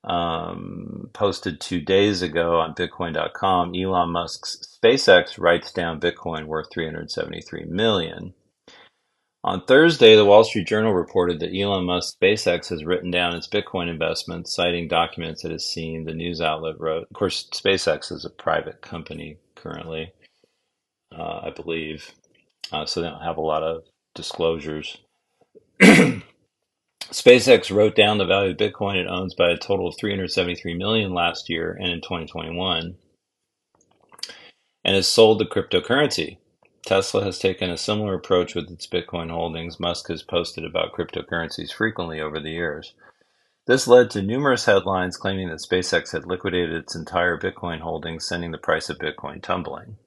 [0.04, 3.74] um, posted two days ago on Bitcoin.com.
[3.74, 8.34] Elon Musk's SpaceX writes down Bitcoin worth 373 million.
[9.44, 13.48] On Thursday, the Wall Street Journal reported that Elon Musk SpaceX has written down its
[13.48, 16.04] Bitcoin investments, citing documents it has seen.
[16.04, 20.12] The news outlet wrote, of course, SpaceX is a private company currently,
[21.16, 22.12] uh, I believe,
[22.72, 24.98] uh, so they don't have a lot of disclosures.
[25.80, 31.12] SpaceX wrote down the value of Bitcoin it owns by a total of 373 million
[31.12, 32.94] last year and in 2021,
[34.84, 36.38] and has sold the cryptocurrency.
[36.84, 39.78] Tesla has taken a similar approach with its Bitcoin holdings.
[39.78, 42.94] Musk has posted about cryptocurrencies frequently over the years.
[43.66, 48.50] This led to numerous headlines claiming that SpaceX had liquidated its entire Bitcoin holdings, sending
[48.50, 49.98] the price of Bitcoin tumbling.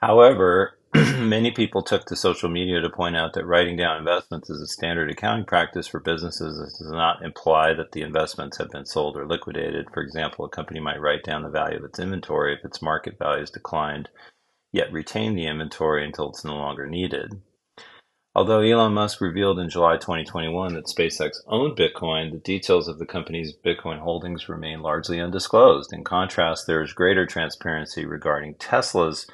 [0.00, 4.60] However, many people took to social media to point out that writing down investments is
[4.60, 6.58] a standard accounting practice for businesses.
[6.58, 9.88] This does not imply that the investments have been sold or liquidated.
[9.92, 13.18] For example, a company might write down the value of its inventory if its market
[13.18, 14.08] value has declined
[14.72, 17.40] yet retain the inventory until it's no longer needed.
[18.34, 23.06] Although Elon Musk revealed in July 2021 that SpaceX owned Bitcoin, the details of the
[23.06, 25.92] company's Bitcoin holdings remain largely undisclosed.
[25.92, 29.26] In contrast, there is greater transparency regarding Tesla's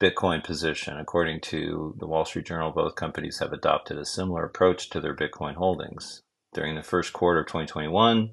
[0.00, 0.98] Bitcoin position.
[0.98, 5.14] According to the Wall Street Journal, both companies have adopted a similar approach to their
[5.14, 6.22] Bitcoin holdings.
[6.52, 8.30] During the first quarter of 2021,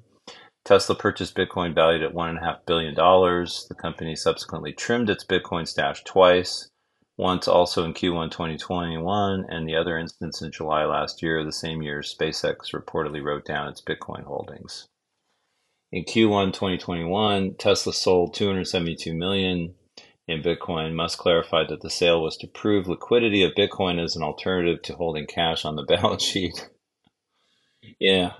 [0.64, 2.94] Tesla purchased Bitcoin valued at $1.5 billion.
[2.94, 6.68] The company subsequently trimmed its Bitcoin stash twice,
[7.16, 11.44] once also in Q1 2021, and the other instance in July last year.
[11.44, 14.86] The same year, SpaceX reportedly wrote down its Bitcoin holdings.
[15.90, 19.74] In Q1 2021, Tesla sold 272 million
[20.28, 20.94] in Bitcoin.
[20.94, 24.94] Musk clarified that the sale was to prove liquidity of Bitcoin as an alternative to
[24.94, 26.70] holding cash on the balance sheet.
[27.98, 28.32] yeah,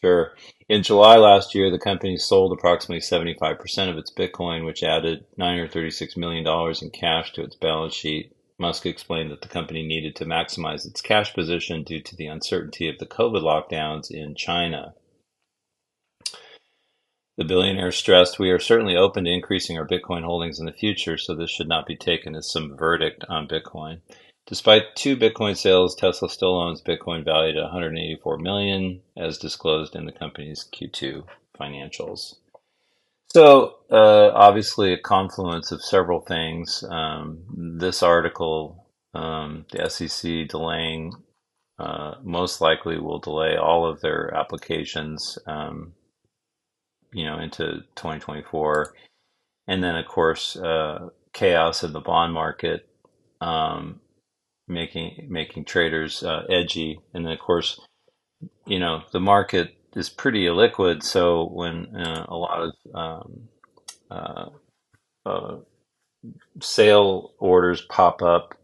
[0.00, 0.32] Sure.
[0.66, 6.16] In July last year, the company sold approximately 75% of its Bitcoin, which added $936
[6.16, 6.46] million
[6.80, 8.32] in cash to its balance sheet.
[8.58, 12.88] Musk explained that the company needed to maximize its cash position due to the uncertainty
[12.88, 14.94] of the COVID lockdowns in China.
[17.40, 21.16] The billionaire stressed, We are certainly open to increasing our Bitcoin holdings in the future,
[21.16, 24.02] so this should not be taken as some verdict on Bitcoin.
[24.46, 30.04] Despite two Bitcoin sales, Tesla still owns Bitcoin valued at 184 million, as disclosed in
[30.04, 31.24] the company's Q2
[31.58, 32.34] financials.
[33.28, 36.84] So, uh, obviously, a confluence of several things.
[36.90, 41.14] Um, this article, um, the SEC delaying,
[41.78, 45.94] uh, most likely will delay all of their applications, um,
[47.12, 48.94] you know, into 2024.
[49.68, 52.88] And then, of course, uh, chaos in the bond market.
[53.40, 54.00] Um,
[54.70, 57.00] making making traders uh, edgy.
[57.12, 57.80] And then, of course,
[58.66, 61.02] you know the market is pretty illiquid.
[61.02, 63.48] So when uh, a lot of um,
[64.10, 64.46] uh,
[65.26, 65.56] uh,
[66.62, 68.54] sale orders pop up,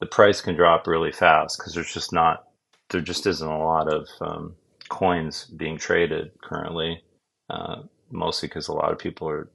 [0.00, 2.44] the price can drop really fast because there's just not
[2.90, 4.54] there just isn't a lot of um,
[4.88, 7.02] coins being traded currently.
[7.50, 9.48] Uh, mostly because a lot of people are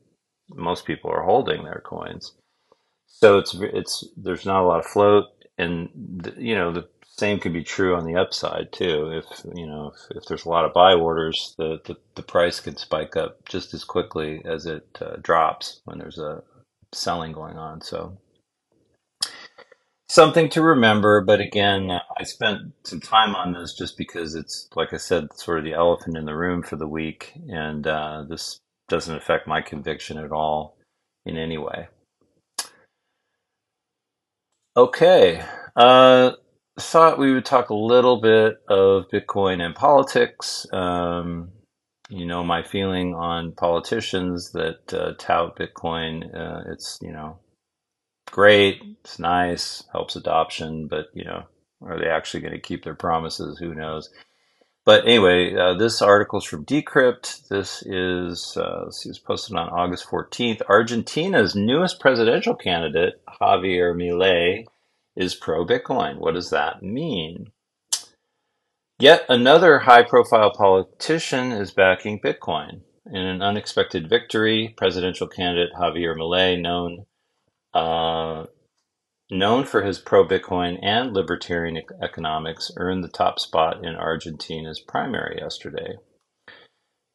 [0.49, 2.33] most people are holding their coins.
[3.07, 5.25] So it's it's there's not a lot of float
[5.57, 6.87] and you know the
[7.17, 9.11] same can be true on the upside too.
[9.23, 12.59] If you know if, if there's a lot of buy orders, the, the, the price
[12.59, 16.43] can spike up just as quickly as it uh, drops when there's a
[16.93, 17.81] selling going on.
[17.81, 18.17] So
[20.13, 21.21] something to remember.
[21.21, 25.57] But again, I spent some time on this just because it's like I said, sort
[25.57, 28.59] of the elephant in the room for the week, and uh, this
[28.89, 30.77] doesn't affect my conviction at all
[31.25, 31.87] in any way.
[34.77, 35.43] Okay.
[35.75, 36.31] Uh,
[36.79, 40.65] thought we would talk a little bit of Bitcoin and politics.
[40.71, 41.49] Um,
[42.09, 46.35] you know, my feeling on politicians that uh, tout Bitcoin.
[46.35, 47.39] Uh, it's, you know,
[48.31, 51.43] great, it's nice, helps adoption, but, you know,
[51.81, 53.57] are they actually going to keep their promises?
[53.59, 54.09] Who knows?
[54.85, 57.47] But anyway, uh, this article is from Decrypt.
[57.47, 60.61] This is, uh, this was posted on August 14th.
[60.69, 64.65] Argentina's newest presidential candidate, Javier Milei,
[65.15, 66.17] is pro Bitcoin.
[66.17, 67.51] What does that mean?
[68.99, 72.81] Yet another high profile politician is backing Bitcoin.
[73.05, 77.05] In an unexpected victory, presidential candidate Javier Milei, known
[77.73, 78.45] uh,
[79.29, 85.95] known for his pro-Bitcoin and libertarian economics, earned the top spot in Argentina's primary yesterday.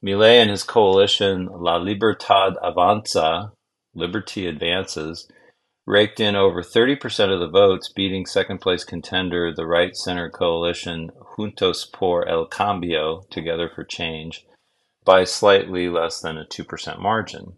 [0.04, 3.52] Milei and his coalition La Libertad Avanza,
[3.94, 5.28] Liberty Advances,
[5.86, 11.10] raked in over 30% of the votes, beating second place contender, the right center coalition
[11.36, 14.46] Juntos por el Cambio, Together for Change,
[15.04, 17.54] by slightly less than a 2% margin.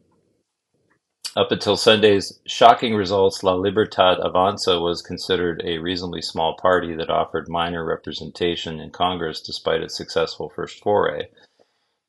[1.36, 7.08] Up until Sunday's shocking results, La Libertad Avanza was considered a reasonably small party that
[7.08, 11.28] offered minor representation in Congress despite its successful first foray.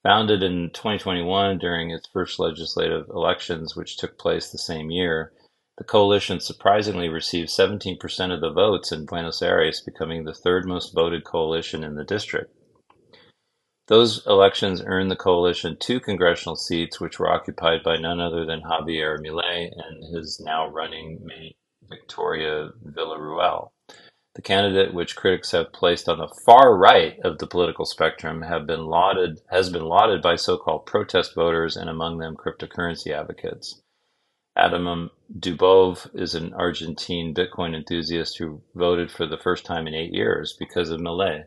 [0.02, 5.32] Founded in 2021 during its first legislative elections, which took place the same year,
[5.78, 10.96] the coalition surprisingly received 17% of the votes in Buenos Aires, becoming the third most
[10.96, 12.52] voted coalition in the district.
[13.88, 18.62] Those elections earned the coalition two congressional seats, which were occupied by none other than
[18.62, 21.58] Javier Milei and his now running mate
[21.90, 23.72] Victoria Villarruel.
[24.34, 28.66] The candidate, which critics have placed on the far right of the political spectrum, have
[28.66, 33.82] been lauded has been lauded by so-called protest voters and among them cryptocurrency advocates.
[34.56, 40.14] Adam Dubov is an Argentine Bitcoin enthusiast who voted for the first time in eight
[40.14, 41.46] years because of Milei.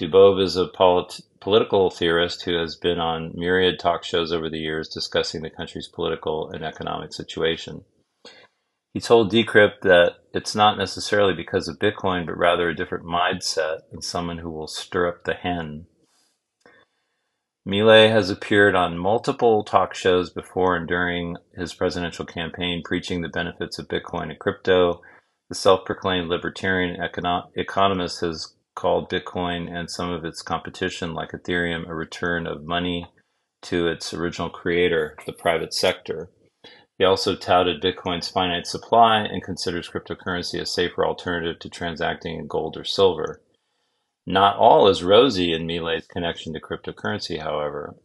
[0.00, 4.58] Dubov is a polit- political theorist who has been on myriad talk shows over the
[4.58, 7.84] years discussing the country's political and economic situation.
[8.92, 13.80] He told Decrypt that it's not necessarily because of Bitcoin, but rather a different mindset
[13.92, 15.86] and someone who will stir up the hen.
[17.68, 23.28] Milei has appeared on multiple talk shows before and during his presidential campaign, preaching the
[23.28, 25.02] benefits of Bitcoin and crypto.
[25.50, 31.88] The self-proclaimed libertarian econo- economist has called Bitcoin and some of its competition, like Ethereum,
[31.88, 33.08] a return of money
[33.62, 36.30] to its original creator, the private sector.
[36.98, 42.46] He also touted Bitcoin's finite supply and considers cryptocurrency a safer alternative to transacting in
[42.46, 43.42] gold or silver.
[44.24, 47.96] Not all is rosy in Milei's connection to cryptocurrency, however.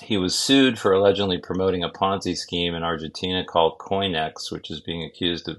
[0.00, 4.80] He was sued for allegedly promoting a Ponzi scheme in Argentina called CoinX, which is
[4.80, 5.58] being accused of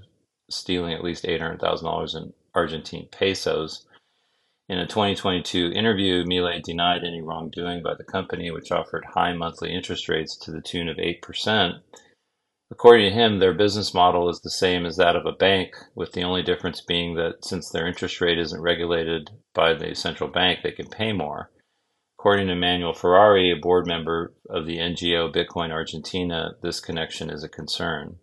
[0.50, 3.86] stealing at least $800,000 in Argentine pesos.
[4.68, 9.72] In a 2022 interview, Milei denied any wrongdoing by the company, which offered high monthly
[9.72, 11.82] interest rates to the tune of 8%,
[12.68, 16.12] According to him, their business model is the same as that of a bank, with
[16.12, 20.60] the only difference being that since their interest rate isn't regulated by the central bank,
[20.62, 21.52] they can pay more.
[22.18, 27.44] According to Manuel Ferrari, a board member of the NGO Bitcoin Argentina, this connection is
[27.44, 28.18] a concern.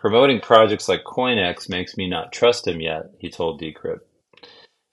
[0.00, 4.00] Promoting projects like CoinX makes me not trust him yet, he told Decrypt.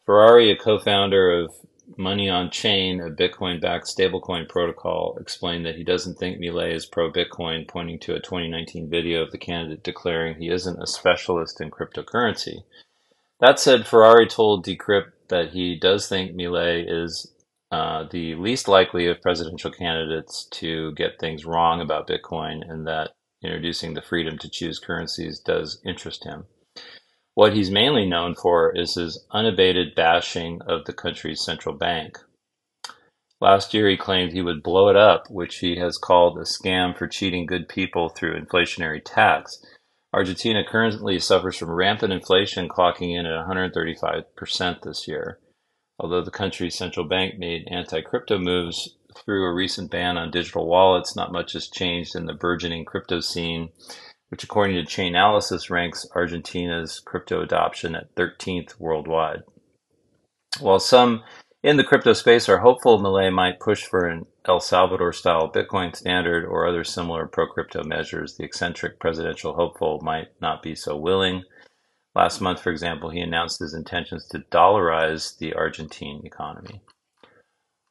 [0.05, 1.53] Ferrari, a co-founder of
[1.95, 6.85] Money on Chain, a Bitcoin backed stablecoin protocol, explained that he doesn't think Milei is
[6.85, 11.61] pro Bitcoin, pointing to a 2019 video of the candidate declaring he isn't a specialist
[11.61, 12.63] in cryptocurrency.
[13.39, 17.33] That said, Ferrari told Decrypt that he does think Milei is
[17.71, 23.11] uh, the least likely of presidential candidates to get things wrong about Bitcoin and that
[23.43, 26.45] introducing the freedom to choose currencies does interest him.
[27.33, 32.17] What he's mainly known for is his unabated bashing of the country's central bank.
[33.39, 36.97] Last year, he claimed he would blow it up, which he has called a scam
[36.97, 39.63] for cheating good people through inflationary tax.
[40.11, 45.39] Argentina currently suffers from rampant inflation, clocking in at 135% this year.
[45.99, 50.67] Although the country's central bank made anti crypto moves through a recent ban on digital
[50.67, 53.69] wallets, not much has changed in the burgeoning crypto scene
[54.29, 59.43] which according to Chainalysis ranks Argentina's crypto adoption at 13th worldwide.
[60.59, 61.23] While some
[61.63, 65.95] in the crypto space are hopeful Milei might push for an El Salvador style Bitcoin
[65.95, 70.95] standard or other similar pro crypto measures, the eccentric presidential hopeful might not be so
[70.95, 71.43] willing.
[72.15, 76.81] Last month, for example, he announced his intentions to dollarize the Argentine economy.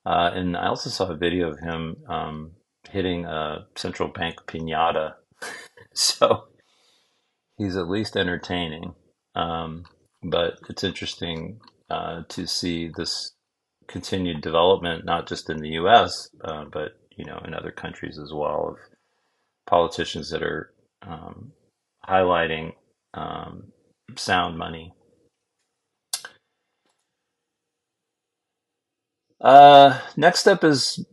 [0.06, 2.52] Uh, and I also saw a video of him um,
[2.90, 5.14] hitting a central bank pinata
[5.94, 6.44] so
[7.56, 8.94] he's at least entertaining.
[9.34, 9.84] Um,
[10.22, 13.32] but it's interesting uh, to see this
[13.86, 18.32] continued development, not just in the U.S., uh, but you know in other countries as
[18.32, 18.76] well, of
[19.66, 21.52] politicians that are um,
[22.08, 22.72] highlighting
[23.14, 23.72] um,
[24.16, 24.92] sound money.
[29.40, 31.04] Uh, next up is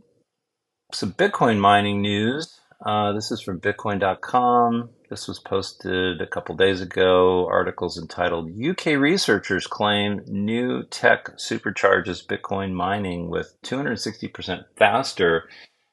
[0.94, 2.60] some Bitcoin mining news.
[2.86, 4.90] Uh, this is from Bitcoin.com.
[5.10, 7.48] This was posted a couple days ago.
[7.48, 15.48] Articles entitled UK researchers claim new tech supercharges Bitcoin mining with 260% faster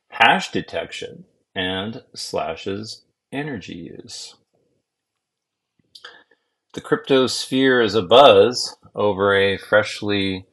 [0.08, 1.24] hash detection
[1.54, 4.36] and slashes energy use.
[6.72, 10.46] The crypto sphere is abuzz over a freshly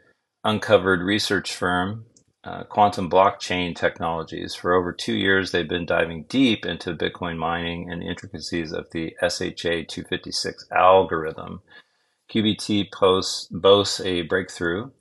[0.44, 2.06] uncovered research firm,
[2.44, 4.56] uh, Quantum Blockchain Technologies.
[4.56, 9.16] For over two years, they've been diving deep into Bitcoin mining and intricacies of the
[9.22, 11.62] SHA 256 algorithm.
[12.32, 14.92] QBT posts, boasts a breakthrough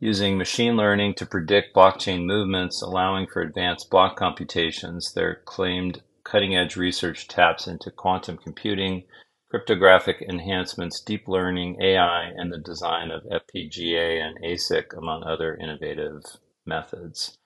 [0.00, 5.12] using machine learning to predict blockchain movements, allowing for advanced block computations.
[5.12, 9.04] Their claimed cutting edge research taps into quantum computing
[9.50, 16.22] cryptographic enhancements, deep learning, AI, and the design of FPGA and ASIC, among other innovative
[16.64, 17.36] methods.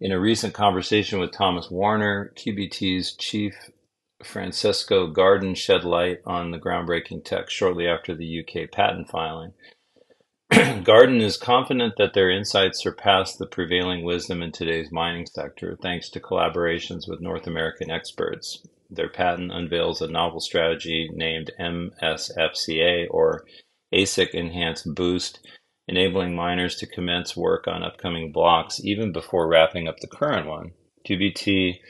[0.00, 3.70] In a recent conversation with Thomas Warner, QBT's chief
[4.24, 9.52] Francesco Gardin shed light on the groundbreaking tech shortly after the UK patent filing.
[10.50, 16.08] Gardin is confident that their insights surpass the prevailing wisdom in today's mining sector thanks
[16.10, 18.66] to collaborations with North American experts.
[18.90, 23.44] Their patent unveils a novel strategy named MSFCA, or
[23.92, 25.46] ASIC Enhanced Boost,
[25.86, 30.72] enabling miners to commence work on upcoming blocks even before wrapping up the current one.
[31.06, 31.80] QBT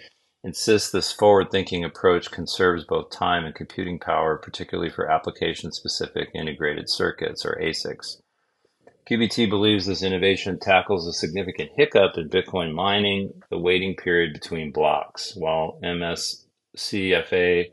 [0.43, 6.31] insists this forward thinking approach conserves both time and computing power, particularly for application specific
[6.35, 8.21] integrated circuits, or ASICs.
[9.09, 14.71] QBT believes this innovation tackles a significant hiccup in Bitcoin mining, the waiting period between
[14.71, 16.45] blocks, while MS
[16.79, 17.67] CFA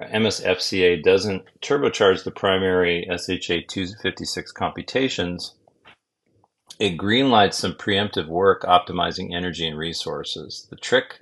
[0.00, 5.54] MSFCA doesn't turbocharge the primary SHA-256 computations,
[6.78, 10.68] it greenlights some preemptive work optimizing energy and resources.
[10.70, 11.18] The trick,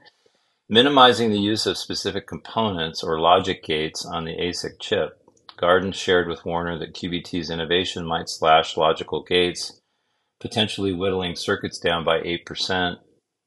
[0.69, 5.19] minimizing the use of specific components or logic gates on the ASIC chip.
[5.57, 9.81] Gardin shared with Warner that QBT's innovation might slash logical gates,
[10.39, 12.99] potentially whittling circuits down by 8%,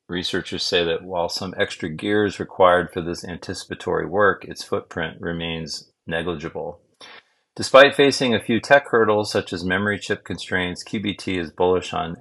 [0.09, 5.21] Researchers say that while some extra gear is required for this anticipatory work, its footprint
[5.21, 6.81] remains negligible.
[7.55, 12.15] Despite facing a few tech hurdles such as memory chip constraints, QBT is bullish on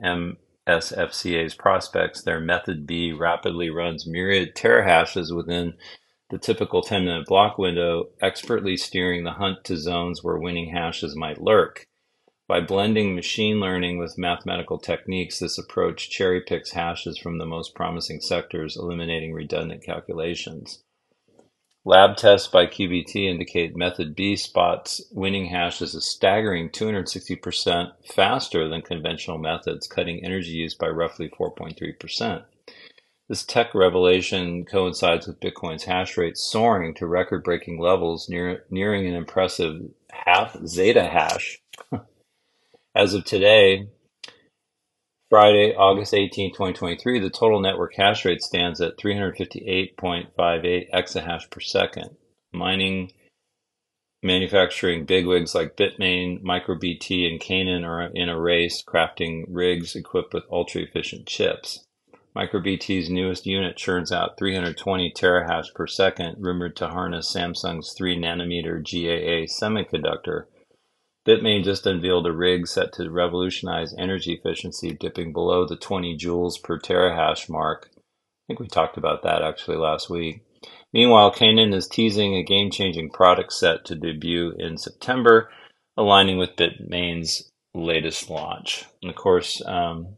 [0.69, 2.21] MSFCA's prospects.
[2.21, 5.73] Their method B rapidly runs myriad terahashes within
[6.29, 11.17] the typical 10 minute block window, expertly steering the hunt to zones where winning hashes
[11.17, 11.88] might lurk.
[12.49, 17.75] By blending machine learning with mathematical techniques, this approach cherry picks hashes from the most
[17.75, 20.83] promising sectors, eliminating redundant calculations.
[21.85, 28.81] Lab tests by QBT indicate method B spots winning hashes a staggering 260% faster than
[28.81, 32.45] conventional methods, cutting energy use by roughly 4.3%.
[33.29, 39.07] This tech revelation coincides with Bitcoin's hash rate soaring to record breaking levels, near, nearing
[39.07, 41.61] an impressive half zeta hash
[42.99, 43.87] as of today,
[45.31, 52.17] Friday, August 18, 2023, the total network hash rate stands at 358.58 exahash per second.
[52.53, 53.13] Mining
[54.21, 60.43] manufacturing bigwigs like Bitmain, MicroBT, and Canaan are in a race crafting rigs equipped with
[60.51, 61.85] ultra efficient chips.
[62.35, 68.83] MicroBT's newest unit churns out 320 terahash per second, rumored to harness Samsung's 3 nanometer
[68.83, 70.47] GAA semiconductor
[71.29, 76.63] Bitmain just unveiled a rig set to revolutionize energy efficiency, dipping below the 20 joules
[76.63, 77.91] per terahash mark.
[77.95, 78.01] I
[78.47, 80.41] think we talked about that actually last week.
[80.95, 85.51] Meanwhile, Canaan is teasing a game changing product set to debut in September,
[85.99, 88.87] aligning with Bitmain's latest launch.
[89.03, 90.17] And of course, um,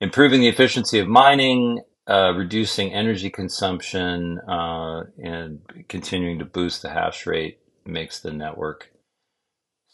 [0.00, 6.90] improving the efficiency of mining, uh, reducing energy consumption, uh, and continuing to boost the
[6.90, 8.92] hash rate makes the network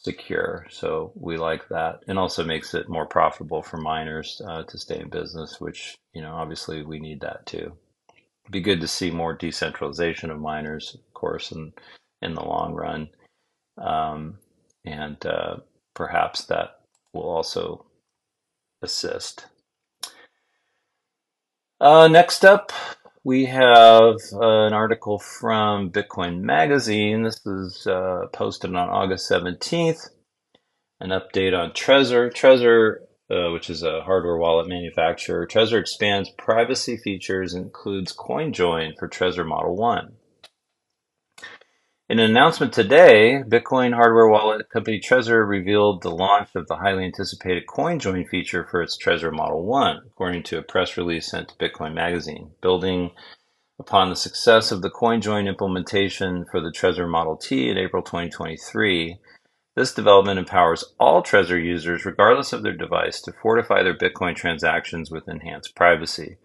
[0.09, 0.66] secure.
[0.70, 5.00] So we like that, and also makes it more profitable for miners uh, to stay
[5.00, 7.72] in business, which you know obviously we need that too.
[8.44, 11.72] It'd be good to see more decentralization of miners, of course, in
[12.22, 13.11] in the long run,
[13.76, 14.38] um,
[14.86, 15.56] and uh,
[15.94, 16.80] perhaps that
[17.12, 17.84] will also
[18.80, 19.46] assist.
[21.80, 22.72] Uh, next up,
[23.24, 27.22] we have uh, an article from Bitcoin Magazine.
[27.22, 30.10] This is uh, posted on August 17th.
[31.00, 32.30] An update on Trezor.
[32.32, 32.96] Trezor,
[33.30, 39.46] uh, which is a hardware wallet manufacturer, Trezor expands privacy features includes CoinJoin for Trezor
[39.46, 40.12] Model 1.
[42.11, 47.04] In an announcement today, Bitcoin hardware wallet company Trezor revealed the launch of the highly
[47.04, 51.54] anticipated CoinJoin feature for its Trezor Model 1, according to a press release sent to
[51.56, 52.52] Bitcoin Magazine.
[52.62, 53.11] Building
[53.78, 59.18] upon the success of the CoinJoin implementation for the Trezor Model T in April 2023,
[59.76, 65.11] this development empowers all Trezor users, regardless of their device, to fortify their Bitcoin transactions
[65.11, 66.38] with enhanced privacy.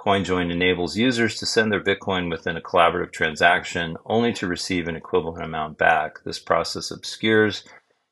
[0.00, 4.94] CoinJoin enables users to send their Bitcoin within a collaborative transaction only to receive an
[4.94, 6.22] equivalent amount back.
[6.24, 7.64] This process obscures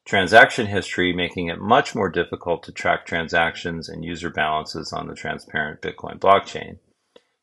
[0.05, 5.15] transaction history, making it much more difficult to track transactions and user balances on the
[5.15, 6.79] transparent Bitcoin blockchain.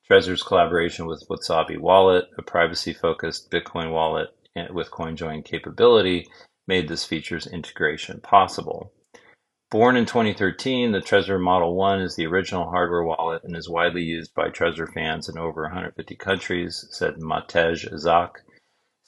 [0.06, 4.30] Trezor's collaboration with Wasabi Wallet, a privacy-focused Bitcoin wallet
[4.72, 6.28] with CoinJoin capability,
[6.68, 8.92] made this feature's integration possible.
[9.74, 14.04] Born in 2013, the Trezor Model 1 is the original hardware wallet and is widely
[14.04, 18.42] used by Trezor fans in over 150 countries, said Matej Zak,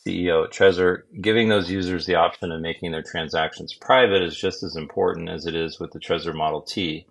[0.04, 1.04] CEO at Trezor.
[1.22, 5.46] Giving those users the option of making their transactions private is just as important as
[5.46, 7.06] it is with the Trezor Model T.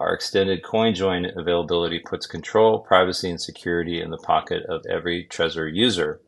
[0.00, 5.70] Our extended CoinJoin availability puts control, privacy, and security in the pocket of every Trezor
[5.70, 6.22] user.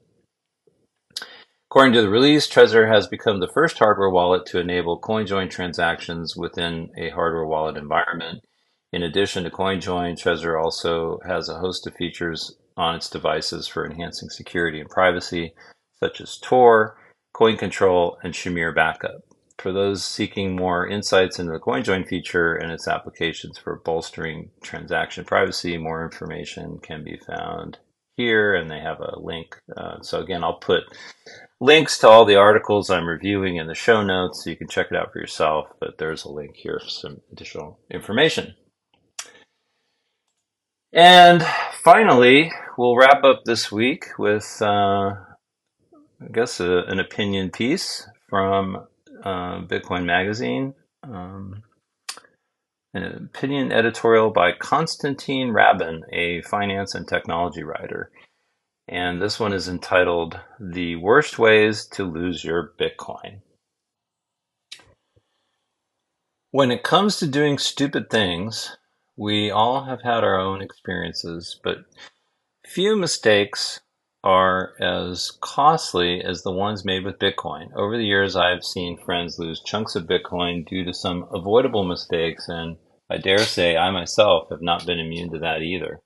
[1.76, 6.34] According to the release, Trezor has become the first hardware wallet to enable CoinJoin transactions
[6.34, 8.42] within a hardware wallet environment.
[8.94, 13.84] In addition to CoinJoin, Trezor also has a host of features on its devices for
[13.84, 15.52] enhancing security and privacy,
[16.00, 16.96] such as Tor,
[17.34, 19.20] Coin Control, and Shamir Backup.
[19.58, 25.26] For those seeking more insights into the CoinJoin feature and its applications for bolstering transaction
[25.26, 27.76] privacy, more information can be found
[28.16, 29.60] here, and they have a link.
[29.76, 30.84] Uh, so again, I'll put
[31.61, 34.88] links to all the articles I'm reviewing in the show notes so you can check
[34.90, 35.68] it out for yourself.
[35.80, 38.54] But there's a link here for some additional information.
[40.92, 41.44] And
[41.82, 48.86] finally, we'll wrap up this week with, uh, I guess, a, an opinion piece from
[49.22, 50.74] uh, Bitcoin Magazine.
[51.02, 51.62] Um,
[52.94, 58.11] an opinion editorial by Konstantin Rabin, a finance and technology writer.
[58.89, 63.41] And this one is entitled The Worst Ways to Lose Your Bitcoin.
[66.53, 68.76] When it comes to doing stupid things,
[69.16, 71.78] we all have had our own experiences, but
[72.64, 73.80] few mistakes
[74.22, 77.74] are as costly as the ones made with Bitcoin.
[77.74, 82.49] Over the years, I've seen friends lose chunks of Bitcoin due to some avoidable mistakes,
[82.49, 82.76] and
[83.11, 86.01] I dare say I myself have not been immune to that either.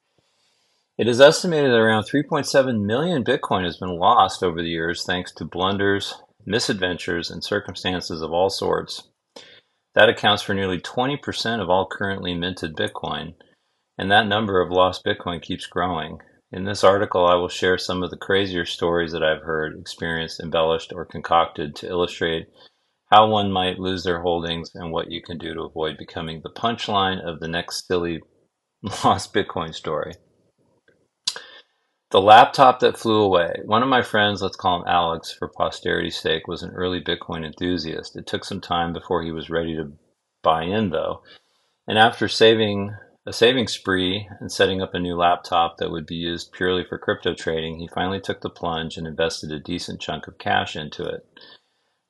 [0.98, 5.32] It is estimated that around 3.7 million Bitcoin has been lost over the years thanks
[5.32, 6.14] to blunders,
[6.44, 9.08] misadventures, and circumstances of all sorts.
[9.94, 13.34] That accounts for nearly 20% of all currently minted Bitcoin,
[13.96, 16.18] and that number of lost Bitcoin keeps growing.
[16.52, 20.40] In this article, I will share some of the crazier stories that I've heard, experienced,
[20.40, 22.48] embellished, or concocted to illustrate
[23.10, 26.50] how one might lose their holdings and what you can do to avoid becoming the
[26.50, 28.20] punchline of the next silly
[29.04, 30.14] lost Bitcoin story.
[32.10, 33.60] The laptop that flew away.
[33.64, 37.46] One of my friends, let's call him Alex for posterity's sake, was an early Bitcoin
[37.46, 38.16] enthusiast.
[38.16, 39.92] It took some time before he was ready to
[40.42, 41.22] buy in, though.
[41.86, 42.96] And after saving
[43.26, 46.98] a saving spree and setting up a new laptop that would be used purely for
[46.98, 51.04] crypto trading, he finally took the plunge and invested a decent chunk of cash into
[51.04, 51.24] it.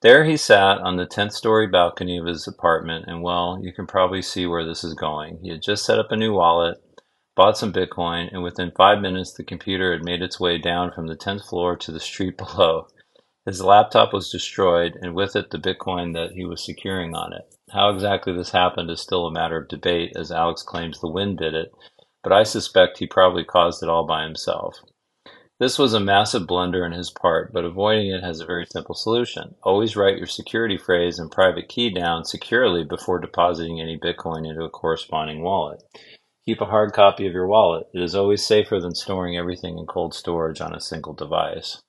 [0.01, 3.86] There he sat on the 10th story balcony of his apartment, and well, you can
[3.86, 5.40] probably see where this is going.
[5.42, 6.78] He had just set up a new wallet,
[7.37, 11.07] bought some Bitcoin, and within five minutes the computer had made its way down from
[11.07, 12.89] the 10th floor to the street below.
[13.47, 17.55] His laptop was destroyed, and with it the Bitcoin that he was securing on it.
[17.72, 21.39] How exactly this happened is still a matter of debate, as Alex claims the wind
[21.39, 21.72] did it,
[22.22, 24.81] but I suspect he probably caused it all by himself.
[25.61, 28.95] This was a massive blunder on his part, but avoiding it has a very simple
[28.95, 29.57] solution.
[29.62, 34.64] Always write your security phrase and private key down securely before depositing any Bitcoin into
[34.64, 35.83] a corresponding wallet.
[36.47, 37.86] Keep a hard copy of your wallet.
[37.93, 41.80] It is always safer than storing everything in cold storage on a single device.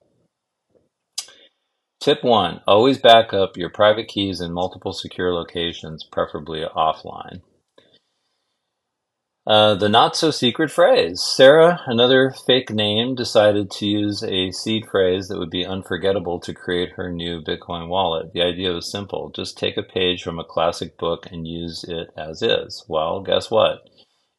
[2.02, 2.62] Tip 1.
[2.68, 7.42] Always back up your private keys in multiple secure locations, preferably offline.
[9.48, 11.22] Uh, the not so secret phrase.
[11.22, 16.54] Sarah, another fake name, decided to use a seed phrase that would be unforgettable to
[16.54, 18.34] create her new Bitcoin wallet.
[18.34, 22.10] The idea was simple just take a page from a classic book and use it
[22.18, 22.86] as is.
[22.88, 23.90] Well, guess what?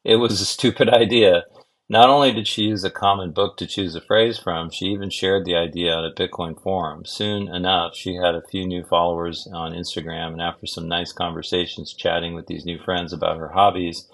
[0.03, 1.43] It was a stupid idea.
[1.89, 5.09] Not only did she use a common book to choose a phrase from, she even
[5.09, 7.05] shared the idea on a Bitcoin forum.
[7.05, 11.93] Soon enough, she had a few new followers on Instagram, and after some nice conversations
[11.93, 14.09] chatting with these new friends about her hobbies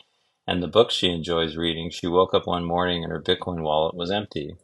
[0.48, 3.96] and the books she enjoys reading, she woke up one morning and her Bitcoin wallet
[3.96, 4.56] was empty.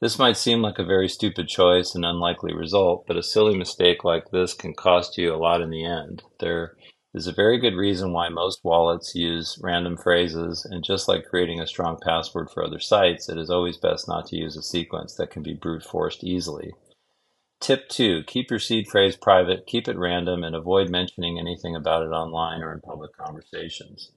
[0.00, 4.02] This might seem like a very stupid choice and unlikely result, but a silly mistake
[4.02, 6.22] like this can cost you a lot in the end.
[6.40, 6.76] There
[7.14, 11.60] is a very good reason why most wallets use random phrases, and just like creating
[11.60, 15.14] a strong password for other sites, it is always best not to use a sequence
[15.14, 16.72] that can be brute forced easily.
[17.60, 22.02] Tip 2 Keep your seed phrase private, keep it random, and avoid mentioning anything about
[22.02, 24.10] it online or in public conversations.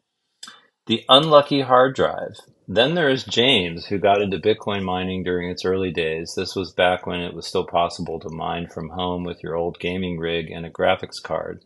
[0.87, 2.39] The unlucky hard drive.
[2.67, 6.33] Then there is James, who got into Bitcoin mining during its early days.
[6.35, 9.79] This was back when it was still possible to mine from home with your old
[9.79, 11.63] gaming rig and a graphics card.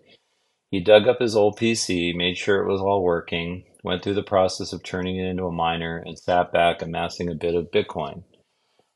[0.71, 4.23] He dug up his old PC, made sure it was all working, went through the
[4.23, 8.23] process of turning it into a miner, and sat back amassing a bit of Bitcoin.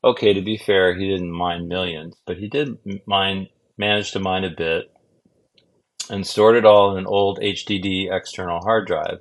[0.02, 4.44] Okay, to be fair, he didn't mine millions, but he did mine, manage to mine
[4.44, 4.90] a bit
[6.08, 9.20] and stored it all in an old HDD external hard drive.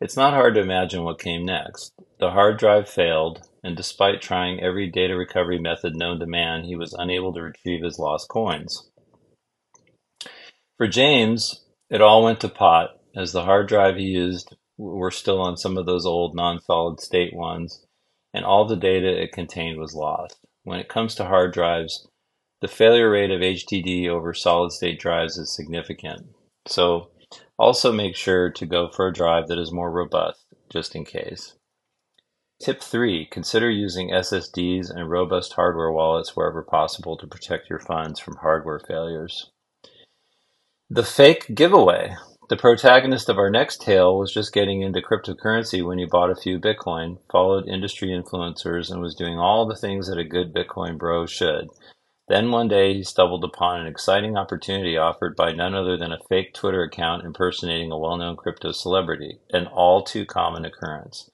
[0.00, 1.92] It's not hard to imagine what came next.
[2.18, 6.76] The hard drive failed, and despite trying every data recovery method known to man, he
[6.76, 8.90] was unable to retrieve his lost coins.
[10.78, 15.40] For James, it all went to pot, as the hard drive he used were still
[15.40, 17.84] on some of those old non-solid state ones,
[18.32, 20.38] and all the data it contained was lost.
[20.62, 22.08] When it comes to hard drives,
[22.60, 26.28] the failure rate of HDD over solid state drives is significant.
[26.66, 27.10] So
[27.58, 31.54] also make sure to go for a drive that is more robust, just in case.
[32.62, 33.26] Tip 3.
[33.30, 38.78] Consider using SSDs and robust hardware wallets wherever possible to protect your funds from hardware
[38.78, 39.50] failures.
[40.92, 42.16] The fake giveaway.
[42.48, 46.34] The protagonist of our next tale was just getting into cryptocurrency when he bought a
[46.34, 50.98] few Bitcoin, followed industry influencers, and was doing all the things that a good Bitcoin
[50.98, 51.68] bro should.
[52.26, 56.18] Then one day he stumbled upon an exciting opportunity offered by none other than a
[56.28, 61.30] fake Twitter account impersonating a well known crypto celebrity, an all too common occurrence.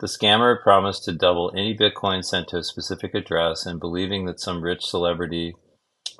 [0.00, 4.40] The scammer promised to double any Bitcoin sent to a specific address, and believing that
[4.40, 5.54] some rich celebrity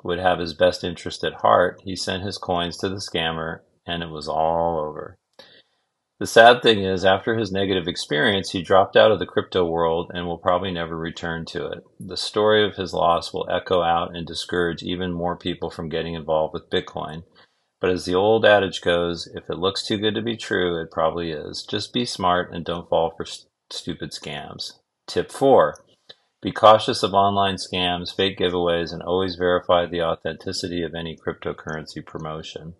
[0.03, 4.03] would have his best interest at heart, he sent his coins to the scammer, and
[4.03, 5.17] it was all over.
[6.19, 10.11] The sad thing is, after his negative experience, he dropped out of the crypto world
[10.13, 11.83] and will probably never return to it.
[11.99, 16.13] The story of his loss will echo out and discourage even more people from getting
[16.13, 17.23] involved with Bitcoin.
[17.79, 20.91] But as the old adage goes, if it looks too good to be true, it
[20.91, 21.63] probably is.
[21.63, 24.73] Just be smart and don't fall for st- stupid scams.
[25.07, 25.83] Tip 4
[26.41, 32.03] Be cautious of online scams, fake giveaways, and always verify the authenticity of any cryptocurrency
[32.03, 32.73] promotion.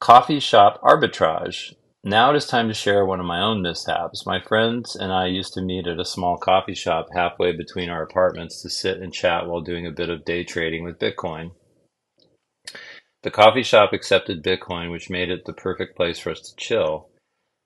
[0.00, 1.74] Coffee shop arbitrage.
[2.02, 4.24] Now it is time to share one of my own mishaps.
[4.24, 8.02] My friends and I used to meet at a small coffee shop halfway between our
[8.02, 11.50] apartments to sit and chat while doing a bit of day trading with Bitcoin.
[13.22, 17.10] The coffee shop accepted Bitcoin, which made it the perfect place for us to chill.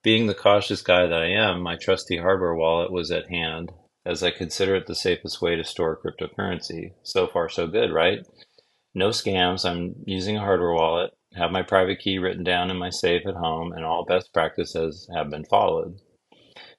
[0.03, 3.71] Being the cautious guy that I am, my trusty hardware wallet was at hand,
[4.05, 6.93] as I consider it the safest way to store cryptocurrency.
[7.03, 8.27] So far, so good, right?
[8.95, 9.69] No scams.
[9.69, 13.35] I'm using a hardware wallet have my private key written down in my safe at
[13.35, 16.01] home, and all best practices have been followed.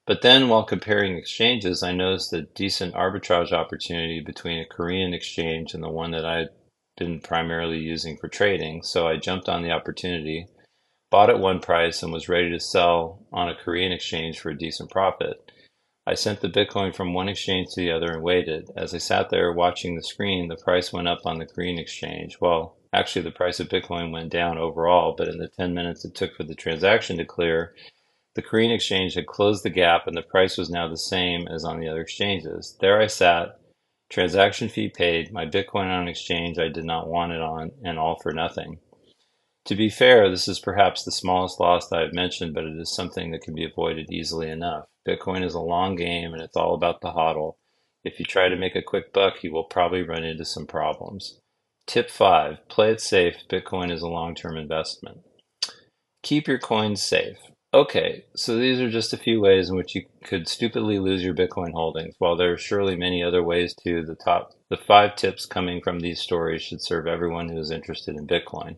[0.06, 5.74] But then, while comparing exchanges, I noticed a decent arbitrage opportunity between a Korean exchange
[5.74, 6.50] and the one that I'd
[6.98, 10.48] been primarily using for trading, so I jumped on the opportunity,
[11.10, 14.58] bought at one price, and was ready to sell on a Korean exchange for a
[14.58, 15.51] decent profit.
[16.06, 18.70] I sent the Bitcoin from one exchange to the other and waited.
[18.76, 22.40] As I sat there watching the screen, the price went up on the Korean exchange.
[22.42, 26.14] Well, Actually, the price of Bitcoin went down overall, but in the 10 minutes it
[26.14, 27.74] took for the transaction to clear,
[28.36, 31.64] the Korean exchange had closed the gap and the price was now the same as
[31.64, 32.76] on the other exchanges.
[32.82, 33.60] There I sat,
[34.10, 37.98] transaction fee paid, my Bitcoin on an exchange I did not want it on, and
[37.98, 38.80] all for nothing.
[39.66, 42.94] To be fair, this is perhaps the smallest loss I have mentioned, but it is
[42.94, 44.86] something that can be avoided easily enough.
[45.08, 47.56] Bitcoin is a long game and it's all about the hodl.
[48.04, 51.40] If you try to make a quick buck, you will probably run into some problems.
[51.88, 53.36] Tip 5 Play it safe.
[53.50, 55.22] Bitcoin is a long term investment.
[56.24, 57.38] Keep your coins safe.
[57.74, 61.34] Okay, so these are just a few ways in which you could stupidly lose your
[61.34, 62.16] Bitcoin holdings.
[62.20, 66.00] While there are surely many other ways too, the top the five tips coming from
[66.00, 68.78] these stories should serve everyone who is interested in Bitcoin.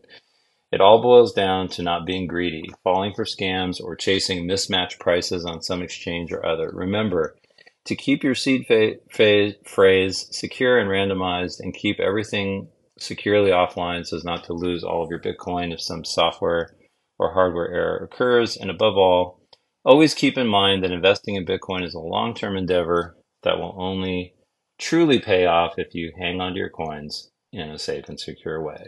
[0.74, 5.44] It all boils down to not being greedy, falling for scams, or chasing mismatched prices
[5.44, 6.68] on some exchange or other.
[6.74, 7.36] Remember,
[7.84, 12.66] to keep your seed fa- phrase secure and randomized and keep everything
[12.98, 16.74] securely offline so as not to lose all of your Bitcoin if some software
[17.20, 18.56] or hardware error occurs.
[18.56, 19.46] And above all,
[19.84, 23.76] always keep in mind that investing in Bitcoin is a long term endeavor that will
[23.78, 24.34] only
[24.76, 28.60] truly pay off if you hang on to your coins in a safe and secure
[28.60, 28.86] way.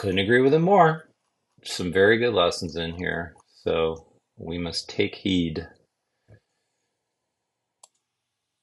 [0.00, 1.10] Couldn't agree with him more.
[1.62, 3.34] Some very good lessons in here.
[3.62, 4.06] So
[4.38, 5.68] we must take heed.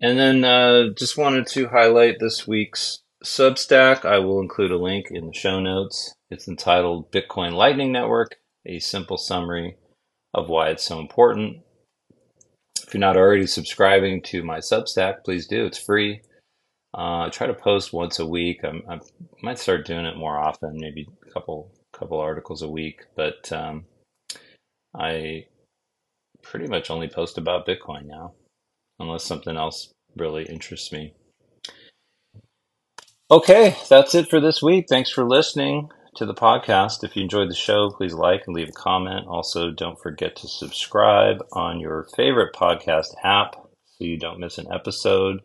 [0.01, 4.03] And then uh, just wanted to highlight this week's Substack.
[4.03, 6.11] I will include a link in the show notes.
[6.31, 9.77] It's entitled Bitcoin Lightning Network, a simple summary
[10.33, 11.57] of why it's so important.
[12.81, 15.67] If you're not already subscribing to my Substack, please do.
[15.67, 16.21] It's free.
[16.97, 18.61] Uh, I try to post once a week.
[18.63, 18.99] I'm, i
[19.43, 21.07] might start doing it more often, maybe
[21.37, 23.05] couple couple articles a week.
[23.15, 23.85] But um,
[24.95, 25.45] I
[26.41, 28.33] pretty much only post about Bitcoin now,
[28.99, 31.13] unless something else really interests me.
[33.29, 34.85] Okay, that's it for this week.
[34.89, 37.03] Thanks for listening to the podcast.
[37.03, 39.27] If you enjoyed the show, please like and leave a comment.
[39.27, 44.67] Also, don't forget to subscribe on your favorite podcast app so you don't miss an
[44.73, 45.41] episode.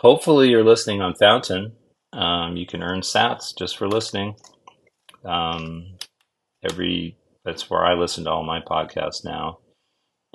[0.00, 1.72] Hopefully, you're listening on Fountain.
[2.12, 4.36] Um, you can earn sats just for listening.
[5.24, 5.96] Um,
[6.62, 9.58] every that's where I listen to all my podcasts now,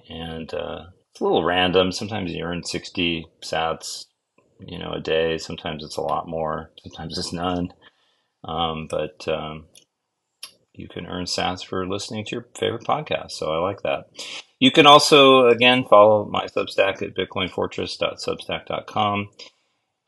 [0.09, 1.91] and uh, it's a little random.
[1.91, 4.05] Sometimes you earn sixty sats,
[4.59, 5.37] you know, a day.
[5.37, 6.71] Sometimes it's a lot more.
[6.83, 7.73] Sometimes it's none.
[8.43, 9.65] Um, but um,
[10.73, 13.31] you can earn sats for listening to your favorite podcast.
[13.31, 14.09] So I like that.
[14.59, 19.29] You can also, again, follow my Substack at bitcoinfortress.substack.com.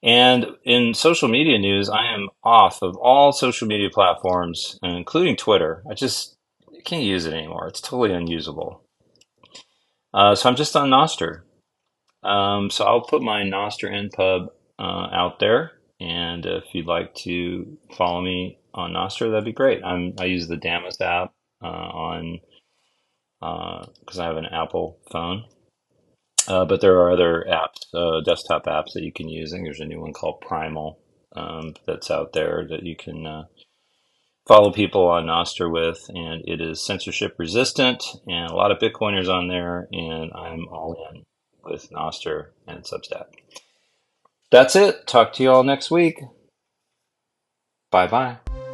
[0.05, 5.83] And in social media news, I am off of all social media platforms, including Twitter.
[5.89, 6.37] I just
[6.85, 7.67] can't use it anymore.
[7.67, 8.83] It's totally unusable.
[10.13, 11.41] Uh, so I'm just on Nostr.
[12.23, 15.71] Um, so I'll put my Nostr NPub uh, out there.
[15.99, 19.83] And if you'd like to follow me on Nostr, that'd be great.
[19.83, 21.33] I'm, I use the Damus app
[21.63, 22.39] uh, on
[23.39, 25.45] because uh, I have an Apple phone.
[26.47, 29.51] Uh, but there are other apps, uh, desktop apps that you can use.
[29.51, 30.99] Think there's a new one called Primal
[31.35, 33.43] um, that's out there that you can uh,
[34.47, 39.29] follow people on Nostr with, and it is censorship resistant, and a lot of Bitcoiners
[39.29, 41.23] on there, and I'm all in
[41.63, 43.25] with Nostr and Substack.
[44.51, 45.07] That's it.
[45.07, 46.19] Talk to you all next week.
[47.91, 48.64] Bye bye.